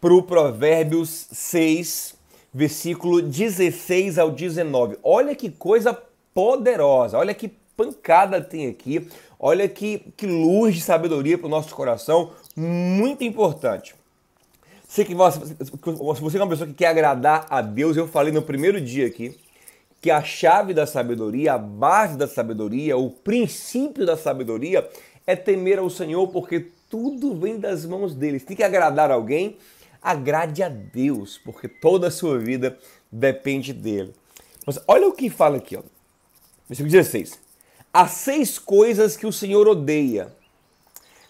para 0.00 0.14
o 0.14 0.22
Provérbios 0.22 1.28
6, 1.30 2.14
versículo 2.52 3.20
16 3.20 4.18
ao 4.18 4.30
19. 4.30 4.98
Olha 5.02 5.36
que 5.36 5.50
coisa 5.50 5.92
poderosa, 6.32 7.18
olha 7.18 7.34
que 7.34 7.59
pancada 7.80 8.40
tem 8.42 8.68
aqui. 8.68 9.08
Olha 9.38 9.66
que, 9.66 10.12
que 10.16 10.26
luz 10.26 10.74
de 10.74 10.82
sabedoria 10.82 11.38
para 11.38 11.46
o 11.46 11.50
nosso 11.50 11.74
coração, 11.74 12.32
muito 12.54 13.24
importante. 13.24 13.94
Se 14.86 15.04
você 15.04 16.38
é 16.38 16.42
uma 16.42 16.48
pessoa 16.48 16.66
que 16.66 16.74
quer 16.74 16.88
agradar 16.88 17.46
a 17.48 17.62
Deus, 17.62 17.96
eu 17.96 18.06
falei 18.06 18.32
no 18.32 18.42
primeiro 18.42 18.80
dia 18.80 19.06
aqui 19.06 19.34
que 20.00 20.10
a 20.10 20.22
chave 20.22 20.74
da 20.74 20.86
sabedoria, 20.86 21.54
a 21.54 21.58
base 21.58 22.16
da 22.16 22.26
sabedoria, 22.26 22.96
o 22.96 23.10
princípio 23.10 24.04
da 24.04 24.16
sabedoria 24.16 24.88
é 25.26 25.36
temer 25.36 25.78
ao 25.78 25.90
Senhor, 25.90 26.26
porque 26.28 26.68
tudo 26.88 27.38
vem 27.38 27.58
das 27.58 27.84
mãos 27.84 28.14
dele. 28.14 28.38
Se 28.38 28.46
tem 28.46 28.56
que 28.56 28.62
agradar 28.62 29.10
alguém, 29.10 29.58
agrade 30.02 30.62
a 30.62 30.68
Deus, 30.68 31.38
porque 31.44 31.68
toda 31.68 32.08
a 32.08 32.10
sua 32.10 32.38
vida 32.38 32.78
depende 33.12 33.72
dele. 33.72 34.12
Mas 34.66 34.80
olha 34.88 35.06
o 35.06 35.12
que 35.12 35.28
fala 35.28 35.58
aqui, 35.58 35.76
ó. 35.76 35.82
Versículo 36.68 36.90
16. 36.90 37.49
Há 37.92 38.06
seis 38.06 38.58
coisas 38.58 39.16
que 39.16 39.26
o 39.26 39.32
Senhor 39.32 39.66
odeia, 39.66 40.32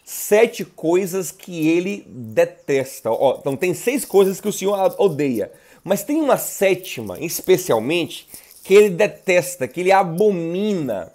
sete 0.04 0.64
coisas 0.64 1.30
que 1.30 1.68
ele 1.68 2.04
detesta. 2.06 3.10
Ó, 3.10 3.38
então 3.38 3.56
tem 3.56 3.72
seis 3.72 4.04
coisas 4.04 4.40
que 4.40 4.48
o 4.48 4.52
Senhor 4.52 4.94
odeia, 4.98 5.52
mas 5.82 6.02
tem 6.02 6.20
uma 6.20 6.36
sétima, 6.36 7.18
especialmente, 7.18 8.28
que 8.62 8.74
ele 8.74 8.90
detesta, 8.90 9.66
que 9.66 9.80
ele 9.80 9.92
abomina, 9.92 11.12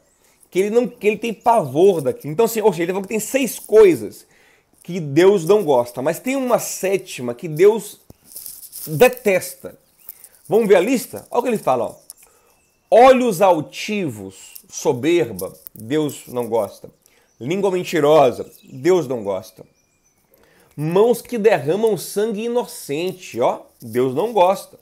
que 0.50 0.60
ele 0.60 0.70
não, 0.70 0.88
que 0.88 1.08
ele 1.08 1.18
tem 1.18 1.34
pavor 1.34 2.02
daquilo. 2.02 2.34
Então, 2.34 2.46
assim, 2.46 2.62
seja, 2.62 2.84
ele 2.84 2.92
falou 2.92 3.04
que 3.04 3.10
tem 3.10 3.20
seis 3.20 3.60
coisas 3.60 4.26
que 4.82 5.00
Deus 5.00 5.46
não 5.46 5.64
gosta, 5.64 6.02
mas 6.02 6.20
tem 6.20 6.36
uma 6.36 6.60
sétima 6.60 7.36
que 7.36 7.48
Deus 7.48 8.00
detesta. 8.88 9.78
Vamos 10.48 10.68
ver 10.68 10.76
a 10.76 10.80
lista? 10.80 11.28
Olha 11.30 11.40
o 11.40 11.44
que 11.44 11.50
ele 11.50 11.58
fala, 11.58 11.86
ó. 11.86 11.96
Olhos 12.90 13.42
altivos, 13.42 14.55
soberba, 14.70 15.54
Deus 15.74 16.28
não 16.28 16.48
gosta. 16.48 16.90
Língua 17.40 17.72
mentirosa, 17.72 18.50
Deus 18.64 19.08
não 19.08 19.24
gosta. 19.24 19.66
Mãos 20.76 21.22
que 21.22 21.38
derramam 21.38 21.98
sangue 21.98 22.46
inocente, 22.46 23.40
ó, 23.40 23.62
Deus 23.82 24.14
não 24.14 24.34
gosta. 24.34 24.80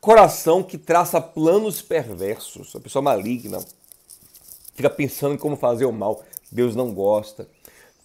Coração 0.00 0.62
que 0.62 0.78
traça 0.78 1.20
planos 1.20 1.82
perversos, 1.82 2.74
a 2.74 2.80
pessoa 2.80 3.02
maligna, 3.02 3.64
fica 4.74 4.88
pensando 4.88 5.34
em 5.34 5.38
como 5.38 5.56
fazer 5.56 5.84
o 5.86 5.92
mal, 5.92 6.22
Deus 6.50 6.74
não 6.74 6.92
gosta. 6.92 7.48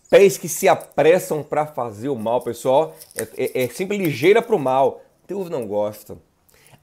Pés 0.10 0.38
que 0.38 0.50
se 0.50 0.68
apressam 0.68 1.44
para 1.44 1.66
fazer 1.66 2.10
o 2.10 2.16
mal, 2.16 2.42
pessoal, 2.42 2.96
é, 3.16 3.28
é, 3.38 3.64
é 3.64 3.68
sempre 3.70 3.98
ligeira 3.98 4.42
para 4.42 4.56
o 4.56 4.60
mal, 4.60 5.02
Deus 5.28 5.50
não 5.50 5.66
gosta 5.66 6.18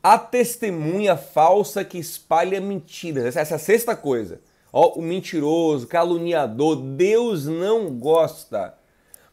a 0.03 0.19
testemunha 0.19 1.17
falsa 1.17 1.85
que 1.85 1.99
espalha 1.99 2.61
mentiras. 2.61 3.37
Essa 3.37 3.55
é 3.55 3.57
a 3.57 3.59
sexta 3.59 3.95
coisa. 3.95 4.41
Ó, 4.73 4.95
o 4.95 5.03
mentiroso, 5.03 5.87
caluniador, 5.87 6.77
Deus 6.77 7.47
não 7.47 7.91
gosta. 7.91 8.75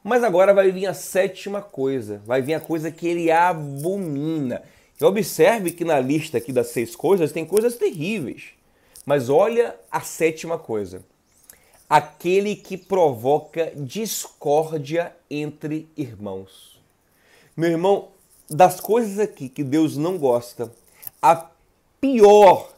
Mas 0.04 0.24
agora 0.24 0.54
vai 0.54 0.72
vir 0.72 0.88
a 0.88 0.94
sétima 0.94 1.62
coisa, 1.62 2.22
vai 2.26 2.42
vir 2.42 2.54
a 2.54 2.60
coisa 2.60 2.92
que 2.92 3.08
ele 3.08 3.32
abomina. 3.32 4.64
E 5.00 5.04
observe 5.06 5.72
que 5.72 5.86
na 5.86 6.00
lista 6.00 6.38
aqui 6.38 6.52
das 6.52 6.68
seis 6.68 6.96
coisas 6.96 7.32
tem 7.32 7.46
coisas 7.46 7.76
terríveis. 7.76 8.50
Mas 9.06 9.30
olha 9.30 9.76
a 9.92 10.02
sétima 10.02 10.58
coisa. 10.58 11.02
Aquele 11.90 12.56
que 12.56 12.78
provoca 12.78 13.72
discórdia 13.76 15.16
entre 15.30 15.88
irmãos. 15.96 16.82
Meu 17.56 17.70
irmão, 17.70 18.10
das 18.50 18.80
coisas 18.80 19.20
aqui 19.20 19.50
que 19.50 19.64
Deus 19.64 19.98
não 19.98 20.18
gosta, 20.18 20.72
a 21.22 21.50
pior 22.00 22.72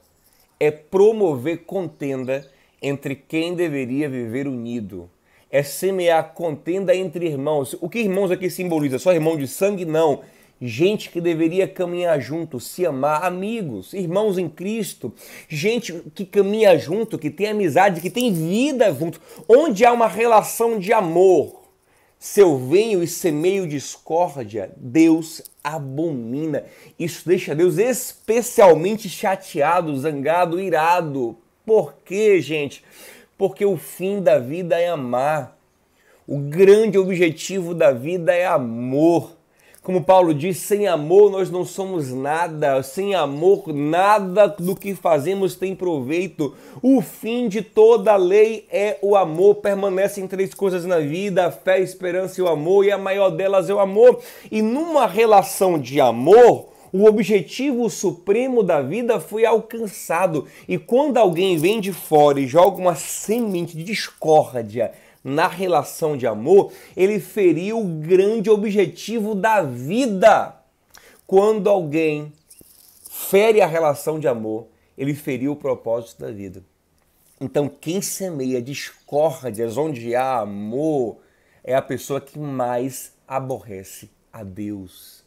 é 0.59 0.71
promover 0.71 1.65
contenda 1.65 2.49
entre 2.81 3.15
quem 3.15 3.53
deveria 3.53 4.09
viver 4.09 4.47
unido. 4.47 5.09
É 5.51 5.63
semear 5.63 6.33
contenda 6.33 6.95
entre 6.95 7.25
irmãos. 7.25 7.75
O 7.81 7.89
que 7.89 7.99
irmãos 7.99 8.31
aqui 8.31 8.49
simboliza? 8.49 8.99
Só 8.99 9.13
irmão 9.13 9.35
de 9.37 9.47
sangue? 9.47 9.83
Não. 9.83 10.21
Gente 10.61 11.09
que 11.09 11.21
deveria 11.21 11.67
caminhar 11.67 12.19
junto, 12.19 12.59
se 12.59 12.85
amar, 12.85 13.23
amigos, 13.23 13.93
irmãos 13.93 14.37
em 14.37 14.49
Cristo, 14.49 15.13
gente 15.47 15.93
que 16.13 16.25
caminha 16.25 16.77
junto, 16.77 17.17
que 17.17 17.29
tem 17.29 17.47
amizade, 17.47 18.01
que 18.01 18.09
tem 18.09 18.33
vida 18.33 18.93
junto, 18.93 19.21
onde 19.47 19.85
há 19.85 19.93
uma 19.93 20.07
relação 20.07 20.77
de 20.77 20.91
amor. 20.91 21.58
Se 22.21 22.41
eu 22.41 22.57
venho 22.57 23.01
e 23.01 23.07
semeio 23.07 23.65
discórdia, 23.65 24.73
Deus 24.75 25.41
abomina. 25.63 26.65
Isso 26.99 27.25
deixa 27.25 27.55
Deus 27.55 27.77
especialmente 27.77 29.07
chateado, 29.07 29.97
zangado, 29.97 30.59
irado. 30.59 31.37
Por 31.65 31.93
quê, 32.03 32.41
gente? 32.41 32.83
Porque 33.37 33.65
o 33.65 33.77
fim 33.77 34.21
da 34.21 34.37
vida 34.37 34.77
é 34.77 34.89
amar. 34.89 35.57
O 36.27 36.39
grande 36.39 36.97
objetivo 36.97 37.73
da 37.73 37.93
vida 37.93 38.35
é 38.35 38.45
amor. 38.45 39.37
Como 39.89 40.03
Paulo 40.03 40.35
diz, 40.35 40.57
sem 40.57 40.85
amor 40.85 41.31
nós 41.31 41.49
não 41.49 41.65
somos 41.65 42.13
nada, 42.13 42.83
sem 42.83 43.15
amor 43.15 43.73
nada 43.73 44.47
do 44.47 44.75
que 44.75 44.93
fazemos 44.93 45.55
tem 45.55 45.75
proveito. 45.75 46.55
O 46.79 47.01
fim 47.01 47.47
de 47.47 47.63
toda 47.63 48.15
lei 48.15 48.67
é 48.71 48.99
o 49.01 49.15
amor. 49.15 49.55
Permanecem 49.55 50.27
três 50.27 50.53
coisas 50.53 50.85
na 50.85 50.99
vida: 50.99 51.47
a 51.47 51.51
fé, 51.51 51.73
a 51.73 51.79
esperança 51.79 52.39
e 52.39 52.43
o 52.43 52.47
amor, 52.47 52.85
e 52.85 52.91
a 52.91 52.99
maior 52.99 53.31
delas 53.31 53.67
é 53.67 53.73
o 53.73 53.79
amor. 53.79 54.19
E 54.51 54.61
numa 54.61 55.07
relação 55.07 55.79
de 55.79 55.99
amor, 55.99 56.67
o 56.93 57.05
objetivo 57.05 57.89
supremo 57.89 58.61
da 58.61 58.83
vida 58.83 59.19
foi 59.19 59.43
alcançado. 59.43 60.45
E 60.67 60.77
quando 60.77 61.17
alguém 61.17 61.57
vem 61.57 61.81
de 61.81 61.91
fora 61.91 62.39
e 62.39 62.45
joga 62.45 62.77
uma 62.77 62.93
semente 62.93 63.75
de 63.75 63.83
discórdia, 63.83 64.91
na 65.23 65.47
relação 65.47 66.15
de 66.15 66.25
amor, 66.25 66.71
ele 66.95 67.19
feriu 67.19 67.79
o 67.79 67.85
grande 67.99 68.49
objetivo 68.49 69.35
da 69.35 69.61
vida. 69.61 70.55
Quando 71.27 71.69
alguém 71.69 72.33
fere 73.09 73.61
a 73.61 73.67
relação 73.67 74.19
de 74.19 74.27
amor, 74.27 74.67
ele 74.97 75.13
feriu 75.13 75.51
o 75.51 75.55
propósito 75.55 76.21
da 76.21 76.31
vida. 76.31 76.63
Então, 77.39 77.69
quem 77.69 78.01
semeia 78.01 78.61
discórdias 78.61 79.77
onde 79.77 80.15
há 80.15 80.39
amor 80.39 81.19
é 81.63 81.75
a 81.75 81.81
pessoa 81.81 82.19
que 82.19 82.37
mais 82.37 83.13
aborrece 83.27 84.09
a 84.33 84.43
Deus. 84.43 85.23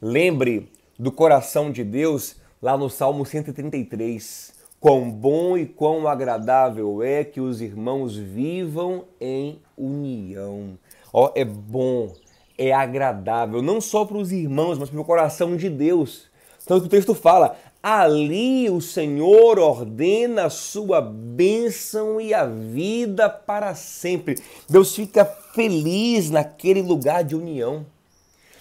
Lembre 0.00 0.70
do 0.98 1.10
coração 1.10 1.70
de 1.70 1.84
Deus 1.84 2.36
lá 2.60 2.76
no 2.76 2.90
Salmo 2.90 3.24
133. 3.24 4.57
Quão 4.80 5.10
bom 5.10 5.58
e 5.58 5.66
quão 5.66 6.06
agradável 6.06 7.02
é 7.02 7.24
que 7.24 7.40
os 7.40 7.60
irmãos 7.60 8.16
vivam 8.16 9.06
em 9.20 9.60
união. 9.76 10.78
Ó, 11.12 11.32
é 11.34 11.44
bom, 11.44 12.12
é 12.56 12.72
agradável, 12.72 13.60
não 13.60 13.80
só 13.80 14.04
para 14.04 14.16
os 14.16 14.30
irmãos, 14.30 14.78
mas 14.78 14.88
para 14.88 15.00
o 15.00 15.04
coração 15.04 15.56
de 15.56 15.68
Deus. 15.68 16.30
Tanto 16.64 16.82
que 16.82 16.86
o 16.86 16.90
texto 16.90 17.12
fala: 17.12 17.56
ali 17.82 18.70
o 18.70 18.80
Senhor 18.80 19.58
ordena 19.58 20.44
a 20.44 20.50
sua 20.50 21.00
bênção 21.00 22.20
e 22.20 22.32
a 22.32 22.46
vida 22.46 23.28
para 23.28 23.74
sempre. 23.74 24.36
Deus 24.68 24.94
fica 24.94 25.24
feliz 25.24 26.30
naquele 26.30 26.82
lugar 26.82 27.24
de 27.24 27.34
união. 27.34 27.84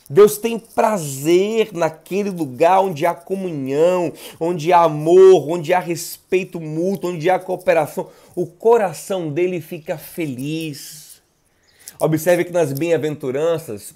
Deus 0.09 0.37
tem 0.37 0.57
prazer 0.57 1.71
naquele 1.73 2.29
lugar 2.29 2.79
onde 2.79 3.05
há 3.05 3.13
comunhão, 3.13 4.13
onde 4.39 4.71
há 4.71 4.83
amor, 4.83 5.49
onde 5.49 5.73
há 5.73 5.79
respeito 5.79 6.61
mútuo, 6.61 7.11
onde 7.11 7.29
há 7.29 7.37
cooperação. 7.37 8.07
O 8.33 8.45
coração 8.45 9.29
dele 9.29 9.59
fica 9.59 9.97
feliz. 9.97 11.21
Observe 11.99 12.45
que 12.45 12.53
nas 12.53 12.71
bem-aventuranças, 12.71 13.93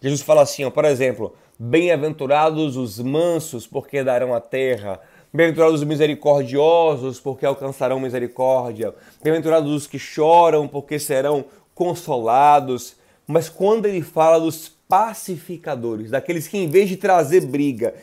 Jesus 0.00 0.22
fala 0.22 0.42
assim, 0.42 0.64
ó, 0.64 0.70
por 0.70 0.86
exemplo, 0.86 1.34
bem-aventurados 1.58 2.76
os 2.76 2.98
mansos, 2.98 3.66
porque 3.66 4.02
darão 4.02 4.34
a 4.34 4.40
terra. 4.40 4.98
Bem-aventurados 5.32 5.80
os 5.80 5.86
misericordiosos, 5.86 7.20
porque 7.20 7.44
alcançarão 7.44 8.00
misericórdia. 8.00 8.94
Bem-aventurados 9.22 9.70
os 9.70 9.86
que 9.86 9.98
choram, 9.98 10.66
porque 10.66 10.98
serão 10.98 11.44
consolados. 11.74 12.96
Mas 13.30 13.48
quando 13.48 13.86
ele 13.86 14.02
fala 14.02 14.40
dos 14.40 14.68
pacificadores, 14.88 16.10
daqueles 16.10 16.48
que 16.48 16.58
em 16.58 16.68
vez 16.68 16.88
de 16.88 16.96
trazer 16.96 17.42
briga, 17.42 17.94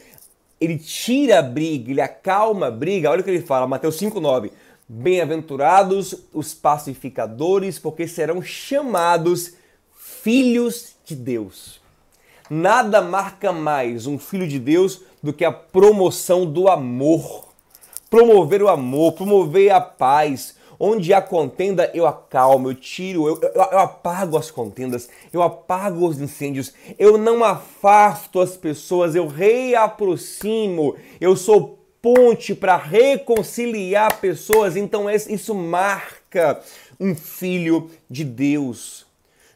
ele 0.60 0.78
tira 0.78 1.40
a 1.40 1.42
briga, 1.42 1.92
ele 1.92 2.00
acalma 2.00 2.68
a 2.68 2.72
briga. 2.72 3.12
Olha 3.12 3.20
o 3.20 3.24
que 3.26 3.30
ele 3.30 3.42
fala, 3.42 3.68
Mateus 3.68 3.98
5:9. 3.98 4.52
Bem-aventurados 4.88 6.16
os 6.34 6.54
pacificadores, 6.54 7.78
porque 7.78 8.08
serão 8.08 8.42
chamados 8.42 9.56
filhos 9.94 10.96
de 11.04 11.14
Deus. 11.14 11.82
Nada 12.50 13.02
marca 13.02 13.52
mais 13.52 14.08
um 14.08 14.18
filho 14.18 14.48
de 14.48 14.58
Deus 14.58 15.02
do 15.22 15.34
que 15.34 15.44
a 15.44 15.52
promoção 15.52 16.46
do 16.46 16.70
amor. 16.70 17.50
Promover 18.10 18.64
o 18.64 18.70
amor, 18.70 19.12
promover 19.12 19.72
a 19.72 19.82
paz, 19.82 20.56
Onde 20.80 21.14
há 21.14 21.22
contenda, 21.22 21.90
eu 21.94 22.06
acalmo, 22.06 22.70
eu 22.70 22.76
tiro, 22.76 23.28
eu, 23.28 23.40
eu, 23.42 23.52
eu, 23.54 23.80
apago 23.80 24.38
as 24.38 24.52
contendas, 24.52 25.10
eu 25.34 25.42
apago 25.42 26.08
os 26.08 26.20
incêndios, 26.20 26.74
eu 27.00 27.18
não 27.18 27.44
afasto 27.44 28.40
as 28.40 28.56
pessoas, 28.56 29.16
eu 29.16 29.28
reaproximo, 29.28 30.96
eu 31.20 31.36
sou 31.36 31.78
ponte 32.02 32.56
para 32.56 32.78
reconciliar 32.78 34.20
pessoas. 34.20 34.76
Então 34.76 35.10
isso 35.10 35.54
marca 35.54 36.62
um 37.00 37.16
filho 37.16 37.90
de 38.10 38.24
Deus. 38.24 39.06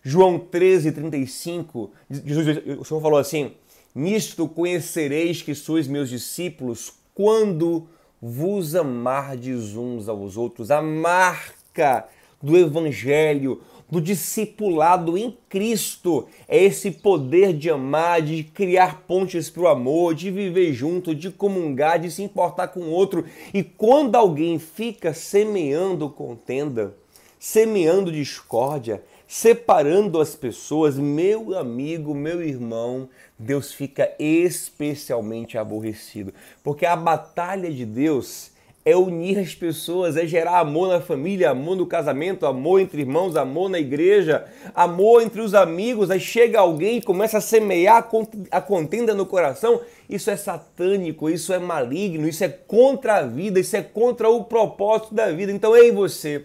João 0.04 0.40
13, 0.40 0.92
35, 0.92 1.92
Jesus, 2.10 2.58
o 2.80 2.84
Senhor 2.84 3.02
falou 3.02 3.20
assim: 3.20 3.52
Nisto 3.94 4.48
conhecereis 4.48 5.42
que 5.42 5.54
sois 5.54 5.88
meus 5.88 6.10
discípulos 6.10 6.92
quando 7.14 7.88
vos 8.22 8.76
amardes 8.76 9.76
uns 9.76 10.08
aos 10.08 10.38
outros. 10.38 10.70
A 10.70 10.82
marca 10.82 12.08
do 12.42 12.58
evangelho, 12.58 13.62
do 13.90 14.00
discipulado 14.00 15.18
em 15.18 15.38
Cristo 15.50 16.28
é 16.48 16.64
esse 16.64 16.92
poder 16.92 17.54
de 17.54 17.70
amar, 17.70 18.22
de 18.22 18.44
criar 18.44 19.02
pontes 19.02 19.50
para 19.50 19.64
o 19.64 19.68
amor, 19.68 20.16
de 20.16 20.32
viver 20.32 20.72
junto, 20.72 21.14
de 21.14 21.30
comungar, 21.30 22.00
de 22.00 22.10
se 22.10 22.24
importar 22.24 22.70
com 22.70 22.80
o 22.82 22.92
outro. 22.92 23.26
E 23.54 23.62
quando 23.64 24.16
alguém 24.16 24.58
fica 24.60 25.14
semeando 25.14 26.10
contenda, 26.10 26.96
semeando 27.38 28.12
discórdia, 28.12 29.04
separando 29.32 30.20
as 30.20 30.36
pessoas, 30.36 30.98
meu 30.98 31.58
amigo, 31.58 32.14
meu 32.14 32.44
irmão, 32.44 33.08
Deus 33.40 33.72
fica 33.72 34.12
especialmente 34.20 35.58
aborrecido. 35.58 36.34
Porque 36.62 36.86
a 36.86 36.98
batalha 36.98 37.72
de 37.72 37.86
Deus 37.86 38.52
é 38.84 38.94
unir 38.94 39.40
as 39.40 39.56
pessoas, 39.56 40.18
é 40.18 40.28
gerar 40.28 40.60
amor 40.60 40.90
na 40.90 41.00
família, 41.00 41.52
amor 41.52 41.78
no 41.78 41.86
casamento, 41.86 42.46
amor 42.46 42.82
entre 42.82 43.04
irmãos, 43.04 43.38
amor 43.38 43.70
na 43.70 43.80
igreja, 43.80 44.46
amor 44.76 45.22
entre 45.22 45.40
os 45.40 45.54
amigos. 45.54 46.12
Aí 46.12 46.20
chega 46.20 46.60
alguém 46.60 46.98
e 46.98 47.02
começa 47.02 47.38
a 47.38 47.42
semear 47.42 48.06
a 48.52 48.60
contenda 48.60 49.14
no 49.14 49.26
coração. 49.26 49.80
Isso 50.10 50.30
é 50.30 50.36
satânico, 50.36 51.30
isso 51.30 51.54
é 51.54 51.58
maligno, 51.58 52.28
isso 52.28 52.44
é 52.44 52.50
contra 52.50 53.20
a 53.20 53.22
vida, 53.22 53.62
isso 53.62 53.78
é 53.78 53.82
contra 53.82 54.30
o 54.30 54.44
propósito 54.44 55.16
da 55.16 55.32
vida. 55.32 55.54
Então, 55.54 55.74
ei 55.74 55.90
você, 55.90 56.44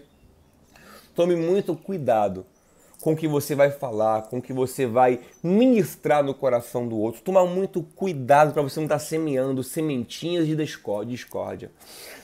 tome 1.13 1.35
muito 1.35 1.75
cuidado 1.75 2.45
com 3.01 3.15
que 3.15 3.27
você 3.27 3.53
vai 3.53 3.69
falar, 3.69 4.23
com 4.23 4.41
que 4.41 4.51
você 4.51 4.85
vai 4.85 5.19
ministrar 5.43 6.23
no 6.23 6.33
coração 6.33 6.87
do 6.87 6.97
outro. 6.97 7.21
Tomar 7.21 7.45
muito 7.45 7.83
cuidado 7.95 8.53
para 8.53 8.61
você 8.61 8.79
não 8.79 8.85
estar 8.85 8.95
tá 8.95 8.99
semeando 8.99 9.63
sementinhas 9.63 10.47
de 10.47 10.55
discórdia. 10.55 11.71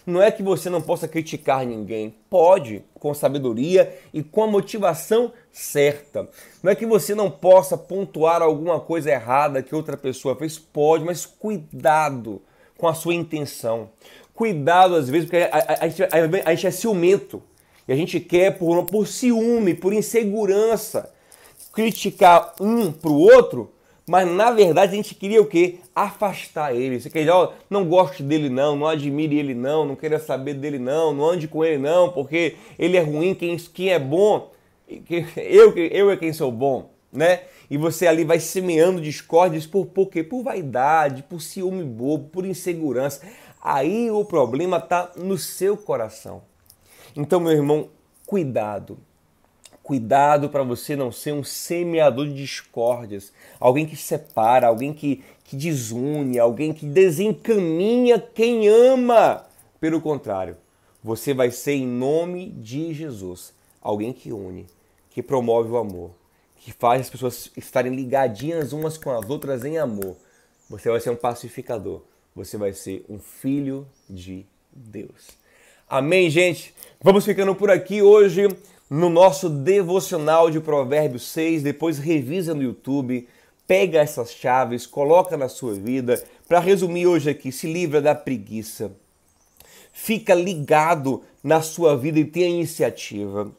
Não 0.05 0.21
é 0.21 0.31
que 0.31 0.43
você 0.43 0.69
não 0.69 0.81
possa 0.81 1.07
criticar 1.07 1.65
ninguém, 1.65 2.13
pode, 2.29 2.83
com 2.95 3.13
sabedoria 3.13 3.97
e 4.13 4.21
com 4.21 4.43
a 4.43 4.47
motivação 4.47 5.31
certa. 5.51 6.27
Não 6.61 6.71
é 6.71 6.75
que 6.75 6.85
você 6.85 7.15
não 7.15 7.31
possa 7.31 7.77
pontuar 7.77 8.41
alguma 8.41 8.79
coisa 8.79 9.11
errada 9.11 9.63
que 9.63 9.75
outra 9.75 9.95
pessoa 9.95 10.35
fez, 10.35 10.57
pode, 10.57 11.05
mas 11.05 11.25
cuidado 11.25 12.41
com 12.77 12.87
a 12.87 12.93
sua 12.93 13.13
intenção. 13.13 13.89
Cuidado 14.33 14.95
às 14.95 15.07
vezes, 15.07 15.29
porque 15.29 15.43
a, 15.43 15.57
a, 15.57 16.47
a, 16.47 16.49
a 16.49 16.55
gente 16.55 16.67
é 16.67 16.71
ciumento. 16.71 17.41
E 17.87 17.93
a 17.93 17.95
gente 17.95 18.19
quer, 18.19 18.57
por, 18.57 18.85
por 18.85 19.07
ciúme, 19.07 19.73
por 19.73 19.93
insegurança, 19.93 21.13
criticar 21.73 22.53
um 22.59 22.91
para 22.91 23.09
o 23.09 23.19
outro, 23.19 23.71
mas 24.07 24.27
na 24.29 24.51
verdade 24.51 24.93
a 24.93 24.95
gente 24.95 25.15
queria 25.15 25.41
o 25.41 25.45
quê? 25.45 25.79
Afastar 25.95 26.75
ele. 26.75 26.99
Você 26.99 27.09
quer 27.09 27.19
dizer, 27.19 27.31
ó, 27.31 27.53
não 27.69 27.85
goste 27.85 28.21
dele 28.21 28.49
não, 28.49 28.75
não 28.75 28.87
admire 28.87 29.37
ele 29.37 29.53
não, 29.53 29.85
não 29.85 29.95
queira 29.95 30.19
saber 30.19 30.55
dele 30.55 30.77
não, 30.77 31.13
não 31.13 31.25
ande 31.25 31.47
com 31.47 31.63
ele 31.63 31.77
não, 31.77 32.11
porque 32.11 32.55
ele 32.77 32.97
é 32.97 33.01
ruim, 33.01 33.33
quem, 33.33 33.57
quem 33.57 33.89
é 33.89 33.99
bom, 33.99 34.51
eu, 35.37 35.75
eu 35.77 36.11
é 36.11 36.17
quem 36.17 36.33
sou 36.33 36.51
bom, 36.51 36.89
né? 37.11 37.41
E 37.69 37.77
você 37.77 38.05
ali 38.05 38.23
vai 38.23 38.39
semeando 38.39 39.01
discórdias 39.01 39.65
por, 39.65 39.85
por 39.87 40.09
quê? 40.09 40.21
Por 40.21 40.43
vaidade, 40.43 41.23
por 41.23 41.41
ciúme 41.41 41.83
bobo, 41.83 42.29
por 42.29 42.45
insegurança. 42.45 43.21
Aí 43.61 44.11
o 44.11 44.25
problema 44.25 44.77
está 44.77 45.11
no 45.15 45.37
seu 45.37 45.77
coração. 45.77 46.43
Então, 47.15 47.39
meu 47.39 47.51
irmão, 47.51 47.89
cuidado. 48.25 48.97
Cuidado 49.83 50.49
para 50.49 50.63
você 50.63 50.95
não 50.95 51.11
ser 51.11 51.33
um 51.33 51.43
semeador 51.43 52.25
de 52.27 52.33
discórdias, 52.33 53.33
alguém 53.59 53.85
que 53.85 53.97
separa, 53.97 54.67
alguém 54.67 54.93
que, 54.93 55.21
que 55.43 55.57
desune, 55.57 56.39
alguém 56.39 56.73
que 56.73 56.85
desencaminha 56.85 58.17
quem 58.17 58.69
ama. 58.69 59.45
Pelo 59.81 59.99
contrário, 59.99 60.55
você 61.03 61.33
vai 61.33 61.51
ser, 61.51 61.73
em 61.73 61.85
nome 61.85 62.49
de 62.49 62.93
Jesus, 62.93 63.53
alguém 63.81 64.13
que 64.13 64.31
une, 64.31 64.65
que 65.09 65.21
promove 65.21 65.69
o 65.69 65.77
amor, 65.77 66.11
que 66.55 66.71
faz 66.71 67.01
as 67.01 67.09
pessoas 67.09 67.51
estarem 67.57 67.93
ligadinhas 67.93 68.71
umas 68.71 68.97
com 68.97 69.11
as 69.11 69.29
outras 69.29 69.65
em 69.65 69.77
amor. 69.77 70.15
Você 70.69 70.89
vai 70.89 71.01
ser 71.01 71.09
um 71.09 71.15
pacificador. 71.15 72.01
Você 72.33 72.57
vai 72.57 72.71
ser 72.73 73.05
um 73.09 73.19
filho 73.19 73.85
de 74.09 74.45
Deus. 74.71 75.42
Amém, 75.95 76.27
gente? 76.27 76.73
Vamos 76.99 77.23
ficando 77.23 77.53
por 77.53 77.69
aqui 77.69 78.01
hoje 78.01 78.47
no 78.89 79.11
nosso 79.11 79.47
devocional 79.47 80.49
de 80.49 80.59
Provérbios 80.59 81.27
6. 81.27 81.61
Depois 81.61 81.99
revisa 81.99 82.55
no 82.55 82.63
YouTube, 82.63 83.29
pega 83.67 83.99
essas 83.99 84.31
chaves, 84.31 84.87
coloca 84.87 85.37
na 85.37 85.47
sua 85.47 85.75
vida. 85.75 86.19
Para 86.47 86.59
resumir 86.59 87.05
hoje 87.05 87.29
aqui, 87.29 87.51
se 87.51 87.71
livra 87.71 88.01
da 88.01 88.15
preguiça. 88.15 88.91
Fica 89.91 90.33
ligado 90.33 91.21
na 91.43 91.61
sua 91.61 91.95
vida 91.95 92.17
e 92.17 92.25
tenha 92.25 92.47
iniciativa. 92.47 93.51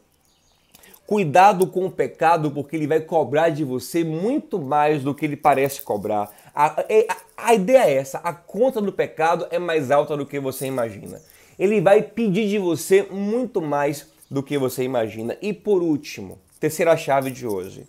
Cuidado 1.07 1.67
com 1.67 1.85
o 1.85 1.91
pecado, 1.91 2.51
porque 2.51 2.75
ele 2.75 2.85
vai 2.85 2.99
cobrar 2.99 3.47
de 3.47 3.63
você 3.63 4.03
muito 4.03 4.59
mais 4.59 5.01
do 5.01 5.15
que 5.15 5.23
ele 5.23 5.37
parece 5.37 5.81
cobrar. 5.81 6.29
A, 6.53 6.83
é, 6.89 7.07
a, 7.09 7.51
a, 7.51 7.53
ideia 7.53 7.85
é 7.85 7.93
essa: 7.93 8.17
a 8.17 8.33
conta 8.33 8.81
do 8.81 8.91
pecado 8.91 9.47
é 9.51 9.57
mais 9.57 9.89
alta 9.89 10.17
do 10.17 10.25
que 10.25 10.37
você 10.37 10.65
imagina. 10.65 11.21
Ele 11.57 11.81
vai 11.81 12.01
pedir 12.01 12.47
de 12.47 12.59
você 12.59 13.03
muito 13.03 13.61
mais 13.61 14.07
do 14.29 14.43
que 14.43 14.57
você 14.57 14.83
imagina. 14.83 15.37
E 15.41 15.53
por 15.53 15.81
último, 15.81 16.39
terceira 16.59 16.95
chave 16.97 17.31
de 17.31 17.47
hoje: 17.47 17.87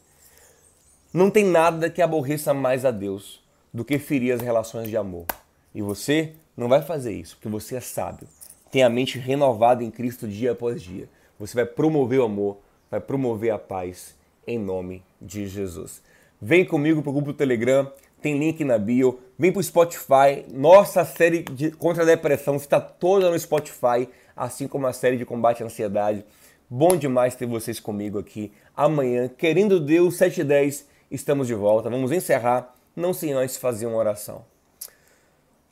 não 1.12 1.31
tem 1.31 1.44
nada 1.44 1.90
que 1.90 2.02
aborreça 2.02 2.55
mais 2.55 2.85
a 2.85 2.90
Deus 2.90 3.42
do 3.72 3.85
que 3.85 3.98
ferir 3.98 4.33
as 4.33 4.40
relações 4.40 4.88
de 4.88 4.96
amor. 4.96 5.26
E 5.74 5.83
você 5.83 6.33
não 6.57 6.68
vai 6.68 6.83
fazer 6.83 7.12
isso, 7.12 7.37
porque 7.37 7.48
você 7.48 7.76
é 7.76 7.81
sábio, 7.81 8.26
tem 8.70 8.83
a 8.83 8.88
mente 8.88 9.18
renovada 9.18 9.85
em 9.85 9.90
Cristo 9.90 10.26
dia 10.26 10.52
após 10.52 10.83
dia. 10.83 11.09
Você 11.38 11.55
vai 11.55 11.66
promover 11.66 12.20
o 12.20 12.24
amor 12.24 12.59
vai 12.90 13.00
promover 13.00 13.50
a 13.50 13.59
paz 13.59 14.14
em 14.46 14.59
nome 14.59 15.02
de 15.20 15.46
Jesus. 15.46 16.02
Vem 16.40 16.64
comigo 16.64 17.02
para 17.02 17.11
o 17.11 17.14
grupo 17.14 17.33
do 17.33 17.37
Telegram, 17.37 17.90
tem 18.26 18.36
link 18.36 18.64
na 18.64 18.76
bio. 18.76 19.20
Vem 19.38 19.52
para 19.52 19.60
o 19.60 19.62
Spotify. 19.62 20.44
Nossa 20.52 21.04
série 21.04 21.44
de 21.44 21.70
contra 21.70 22.02
a 22.02 22.06
depressão 22.06 22.56
está 22.56 22.80
toda 22.80 23.30
no 23.30 23.38
Spotify, 23.38 24.08
assim 24.36 24.66
como 24.66 24.84
a 24.88 24.92
série 24.92 25.16
de 25.16 25.24
combate 25.24 25.62
à 25.62 25.66
ansiedade. 25.66 26.24
Bom 26.68 26.96
demais 26.96 27.36
ter 27.36 27.46
vocês 27.46 27.78
comigo 27.78 28.18
aqui. 28.18 28.50
Amanhã, 28.76 29.28
querendo 29.28 29.78
Deus, 29.78 30.16
7 30.16 30.40
e 30.40 30.44
10, 30.44 30.88
estamos 31.08 31.46
de 31.46 31.54
volta. 31.54 31.88
Vamos 31.88 32.10
encerrar, 32.10 32.74
não 32.96 33.14
sem 33.14 33.32
antes 33.32 33.56
fazer 33.56 33.86
uma 33.86 33.96
oração. 33.96 34.44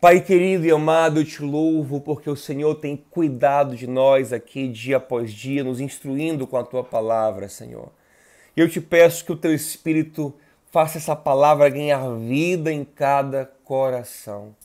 Pai 0.00 0.20
querido 0.20 0.64
e 0.64 0.70
amado, 0.70 1.18
eu 1.18 1.24
te 1.24 1.42
louvo 1.42 2.00
porque 2.00 2.30
o 2.30 2.36
Senhor 2.36 2.76
tem 2.76 2.96
cuidado 3.10 3.74
de 3.74 3.88
nós 3.88 4.32
aqui 4.32 4.68
dia 4.68 4.98
após 4.98 5.32
dia, 5.32 5.64
nos 5.64 5.80
instruindo 5.80 6.46
com 6.46 6.56
a 6.56 6.62
tua 6.62 6.84
palavra, 6.84 7.48
Senhor. 7.48 7.90
E 8.56 8.60
eu 8.60 8.68
te 8.68 8.80
peço 8.80 9.24
que 9.24 9.32
o 9.32 9.36
teu 9.36 9.52
Espírito 9.52 10.32
faça 10.74 10.98
essa 10.98 11.14
palavra 11.14 11.68
ganhar 11.68 12.04
vida 12.16 12.72
em 12.72 12.84
cada 12.84 13.48
coração. 13.62 14.56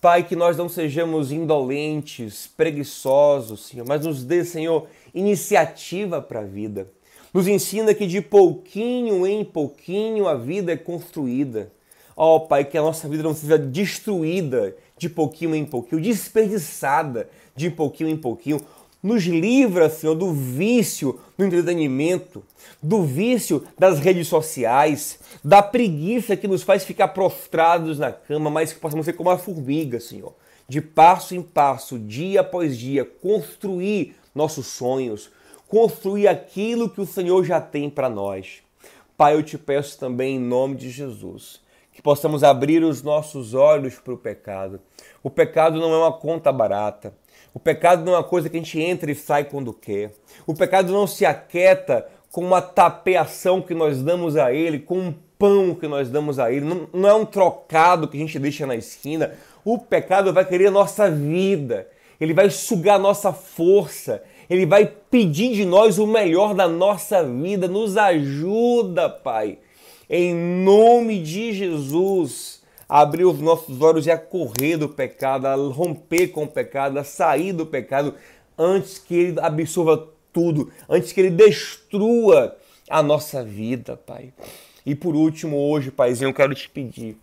Pai, 0.00 0.22
que 0.22 0.34
nós 0.34 0.56
não 0.56 0.66
sejamos 0.66 1.30
indolentes, 1.30 2.46
preguiçosos, 2.56 3.66
Senhor, 3.66 3.86
mas 3.86 4.06
nos 4.06 4.24
dê, 4.24 4.46
Senhor, 4.46 4.86
iniciativa 5.12 6.22
para 6.22 6.40
a 6.40 6.44
vida. 6.44 6.90
Nos 7.34 7.46
ensina 7.46 7.92
que 7.92 8.06
de 8.06 8.22
pouquinho 8.22 9.26
em 9.26 9.44
pouquinho 9.44 10.26
a 10.26 10.34
vida 10.34 10.72
é 10.72 10.76
construída 10.76 11.70
Ó 12.16 12.36
oh, 12.36 12.40
Pai, 12.40 12.64
que 12.64 12.76
a 12.76 12.82
nossa 12.82 13.08
vida 13.08 13.22
não 13.22 13.34
seja 13.34 13.58
destruída 13.58 14.76
de 14.96 15.08
pouquinho 15.08 15.54
em 15.54 15.64
pouquinho, 15.64 16.00
desperdiçada 16.00 17.28
de 17.56 17.70
pouquinho 17.70 18.10
em 18.10 18.16
pouquinho. 18.16 18.60
Nos 19.02 19.24
livra, 19.24 19.90
Senhor, 19.90 20.14
do 20.14 20.32
vício 20.32 21.18
do 21.36 21.44
entretenimento, 21.44 22.44
do 22.80 23.02
vício 23.02 23.64
das 23.76 23.98
redes 23.98 24.28
sociais, 24.28 25.18
da 25.42 25.60
preguiça 25.60 26.36
que 26.36 26.46
nos 26.46 26.62
faz 26.62 26.84
ficar 26.84 27.08
prostrados 27.08 27.98
na 27.98 28.12
cama, 28.12 28.48
mas 28.48 28.72
que 28.72 28.78
possamos 28.78 29.04
ser 29.04 29.14
como 29.14 29.30
a 29.30 29.38
formiga, 29.38 29.98
Senhor. 29.98 30.32
De 30.68 30.80
passo 30.80 31.34
em 31.34 31.42
passo, 31.42 31.98
dia 31.98 32.42
após 32.42 32.78
dia, 32.78 33.04
construir 33.04 34.14
nossos 34.32 34.68
sonhos, 34.68 35.30
construir 35.66 36.28
aquilo 36.28 36.88
que 36.88 37.00
o 37.00 37.06
Senhor 37.06 37.44
já 37.44 37.60
tem 37.60 37.90
para 37.90 38.08
nós. 38.08 38.62
Pai, 39.16 39.34
eu 39.34 39.42
te 39.42 39.58
peço 39.58 39.98
também 39.98 40.36
em 40.36 40.40
nome 40.40 40.76
de 40.76 40.90
Jesus 40.90 41.60
que 41.92 42.00
possamos 42.00 42.42
abrir 42.42 42.82
os 42.82 43.02
nossos 43.02 43.52
olhos 43.52 43.96
para 43.96 44.14
o 44.14 44.18
pecado. 44.18 44.80
O 45.22 45.28
pecado 45.28 45.78
não 45.78 45.92
é 45.92 45.98
uma 45.98 46.12
conta 46.12 46.50
barata. 46.50 47.14
O 47.54 47.60
pecado 47.60 48.04
não 48.04 48.14
é 48.14 48.16
uma 48.16 48.24
coisa 48.24 48.48
que 48.48 48.56
a 48.56 48.60
gente 48.60 48.80
entra 48.80 49.10
e 49.10 49.14
sai 49.14 49.44
quando 49.44 49.72
quer. 49.72 50.12
O 50.46 50.54
pecado 50.54 50.92
não 50.92 51.06
se 51.06 51.24
aquieta 51.26 52.06
com 52.30 52.40
uma 52.40 52.62
tapeação 52.62 53.60
que 53.60 53.74
nós 53.74 54.02
damos 54.02 54.36
a 54.36 54.52
ele, 54.52 54.78
com 54.78 54.98
um 54.98 55.14
pão 55.38 55.74
que 55.74 55.86
nós 55.86 56.08
damos 56.08 56.38
a 56.38 56.50
ele. 56.50 56.64
Não, 56.64 56.88
não 56.92 57.08
é 57.08 57.14
um 57.14 57.26
trocado 57.26 58.08
que 58.08 58.16
a 58.16 58.20
gente 58.20 58.38
deixa 58.38 58.66
na 58.66 58.74
esquina. 58.74 59.34
O 59.64 59.78
pecado 59.78 60.32
vai 60.32 60.44
querer 60.44 60.68
a 60.68 60.70
nossa 60.70 61.10
vida. 61.10 61.86
Ele 62.20 62.32
vai 62.32 62.48
sugar 62.48 62.96
a 62.96 62.98
nossa 62.98 63.32
força. 63.32 64.22
Ele 64.48 64.64
vai 64.64 64.86
pedir 64.86 65.54
de 65.54 65.64
nós 65.64 65.98
o 65.98 66.06
melhor 66.06 66.54
da 66.54 66.66
nossa 66.66 67.22
vida. 67.22 67.68
Nos 67.68 67.96
ajuda, 67.96 69.10
Pai 69.10 69.58
em 70.14 70.34
nome 70.34 71.20
de 71.20 71.54
Jesus, 71.54 72.61
abrir 72.94 73.24
os 73.24 73.40
nossos 73.40 73.80
olhos 73.80 74.06
e 74.06 74.10
a 74.10 74.18
correr 74.18 74.76
do 74.76 74.86
pecado, 74.86 75.46
a 75.46 75.54
romper 75.54 76.28
com 76.28 76.44
o 76.44 76.48
pecado, 76.48 76.98
a 76.98 77.04
sair 77.04 77.50
do 77.54 77.64
pecado, 77.64 78.14
antes 78.58 78.98
que 78.98 79.14
ele 79.14 79.40
absorva 79.40 80.10
tudo, 80.30 80.70
antes 80.86 81.10
que 81.10 81.22
ele 81.22 81.30
destrua 81.30 82.54
a 82.90 83.02
nossa 83.02 83.42
vida, 83.42 83.96
Pai. 83.96 84.34
E 84.84 84.94
por 84.94 85.16
último, 85.16 85.56
hoje, 85.56 85.90
Paizinho, 85.90 86.28
eu 86.28 86.34
quero 86.34 86.54
te 86.54 86.68
pedir, 86.68 87.16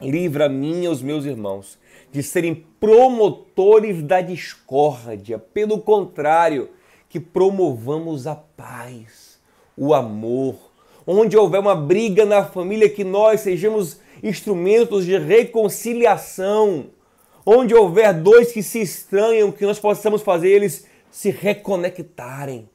livra 0.00 0.46
a 0.46 0.48
mim 0.48 0.84
e 0.84 0.88
os 0.88 1.02
meus 1.02 1.24
irmãos 1.24 1.76
de 2.12 2.22
serem 2.22 2.64
promotores 2.78 4.04
da 4.04 4.20
discórdia. 4.20 5.36
Pelo 5.36 5.80
contrário, 5.80 6.68
que 7.08 7.18
promovamos 7.18 8.28
a 8.28 8.36
paz, 8.36 9.40
o 9.76 9.94
amor, 9.94 10.54
onde 11.04 11.36
houver 11.36 11.58
uma 11.58 11.74
briga 11.74 12.24
na 12.24 12.44
família, 12.44 12.88
que 12.88 13.02
nós 13.02 13.40
sejamos 13.40 14.00
instrumentos 14.22 15.04
de 15.04 15.18
reconciliação. 15.18 16.86
Onde 17.44 17.74
houver 17.74 18.14
dois 18.14 18.52
que 18.52 18.62
se 18.62 18.80
estranham, 18.80 19.52
que 19.52 19.66
nós 19.66 19.78
possamos 19.78 20.22
fazer 20.22 20.48
eles 20.48 20.86
se 21.10 21.30
reconectarem. 21.30 22.68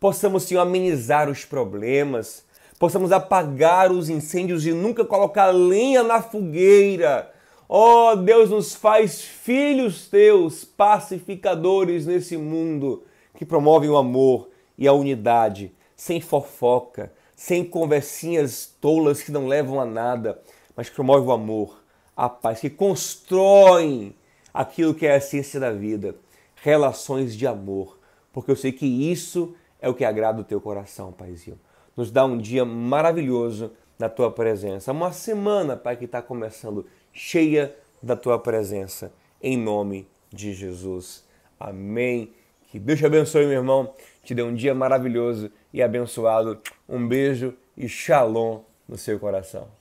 Possamos, 0.00 0.42
Senhor, 0.42 0.60
amenizar 0.60 1.30
os 1.30 1.44
problemas. 1.44 2.44
Possamos 2.78 3.12
apagar 3.12 3.90
os 3.90 4.10
incêndios 4.10 4.66
e 4.66 4.72
nunca 4.72 5.04
colocar 5.04 5.46
lenha 5.46 6.02
na 6.02 6.20
fogueira. 6.20 7.32
Ó 7.68 8.12
oh, 8.12 8.16
Deus, 8.16 8.50
nos 8.50 8.74
faz 8.74 9.22
filhos 9.22 10.08
teus, 10.08 10.64
pacificadores 10.64 12.06
nesse 12.06 12.36
mundo 12.36 13.02
que 13.36 13.44
promovem 13.44 13.90
o 13.90 13.96
amor 13.96 14.48
e 14.78 14.86
a 14.86 14.92
unidade, 14.92 15.72
sem 15.96 16.20
fofoca, 16.20 17.12
sem 17.34 17.64
conversinhas 17.64 18.74
tolas 18.80 19.22
que 19.22 19.32
não 19.32 19.46
levam 19.46 19.80
a 19.80 19.84
nada, 19.84 20.40
mas 20.76 20.88
que 20.88 20.94
promovem 20.94 21.26
o 21.26 21.32
amor, 21.32 21.82
a 22.14 22.28
paz, 22.28 22.60
que 22.60 22.70
constroem 22.70 24.14
aquilo 24.52 24.94
que 24.94 25.06
é 25.06 25.12
a 25.12 25.16
essência 25.16 25.58
da 25.58 25.72
vida, 25.72 26.14
relações 26.56 27.34
de 27.34 27.46
amor, 27.46 27.98
porque 28.32 28.50
eu 28.50 28.56
sei 28.56 28.72
que 28.72 28.86
isso 28.86 29.54
é 29.80 29.88
o 29.88 29.94
que 29.94 30.04
agrada 30.04 30.40
o 30.40 30.44
teu 30.44 30.60
coração, 30.60 31.12
Paizinho. 31.12 31.58
Nos 31.96 32.10
dá 32.10 32.24
um 32.24 32.36
dia 32.36 32.64
maravilhoso 32.64 33.72
na 33.98 34.08
tua 34.08 34.30
presença, 34.30 34.92
uma 34.92 35.12
semana, 35.12 35.76
Pai, 35.76 35.96
que 35.96 36.04
está 36.04 36.20
começando 36.20 36.86
cheia 37.12 37.74
da 38.02 38.14
tua 38.14 38.38
presença, 38.38 39.12
em 39.42 39.56
nome 39.56 40.06
de 40.30 40.52
Jesus. 40.52 41.24
Amém. 41.58 42.32
Que 42.70 42.78
Deus 42.78 42.98
te 42.98 43.06
abençoe, 43.06 43.46
meu 43.46 43.58
irmão. 43.58 43.94
Te 44.22 44.34
dê 44.34 44.42
um 44.42 44.54
dia 44.54 44.74
maravilhoso 44.74 45.50
e 45.72 45.82
abençoado. 45.82 46.60
Um 46.86 47.06
beijo 47.06 47.54
e 47.76 47.88
shalom 47.88 48.60
no 48.86 48.98
seu 48.98 49.18
coração. 49.18 49.75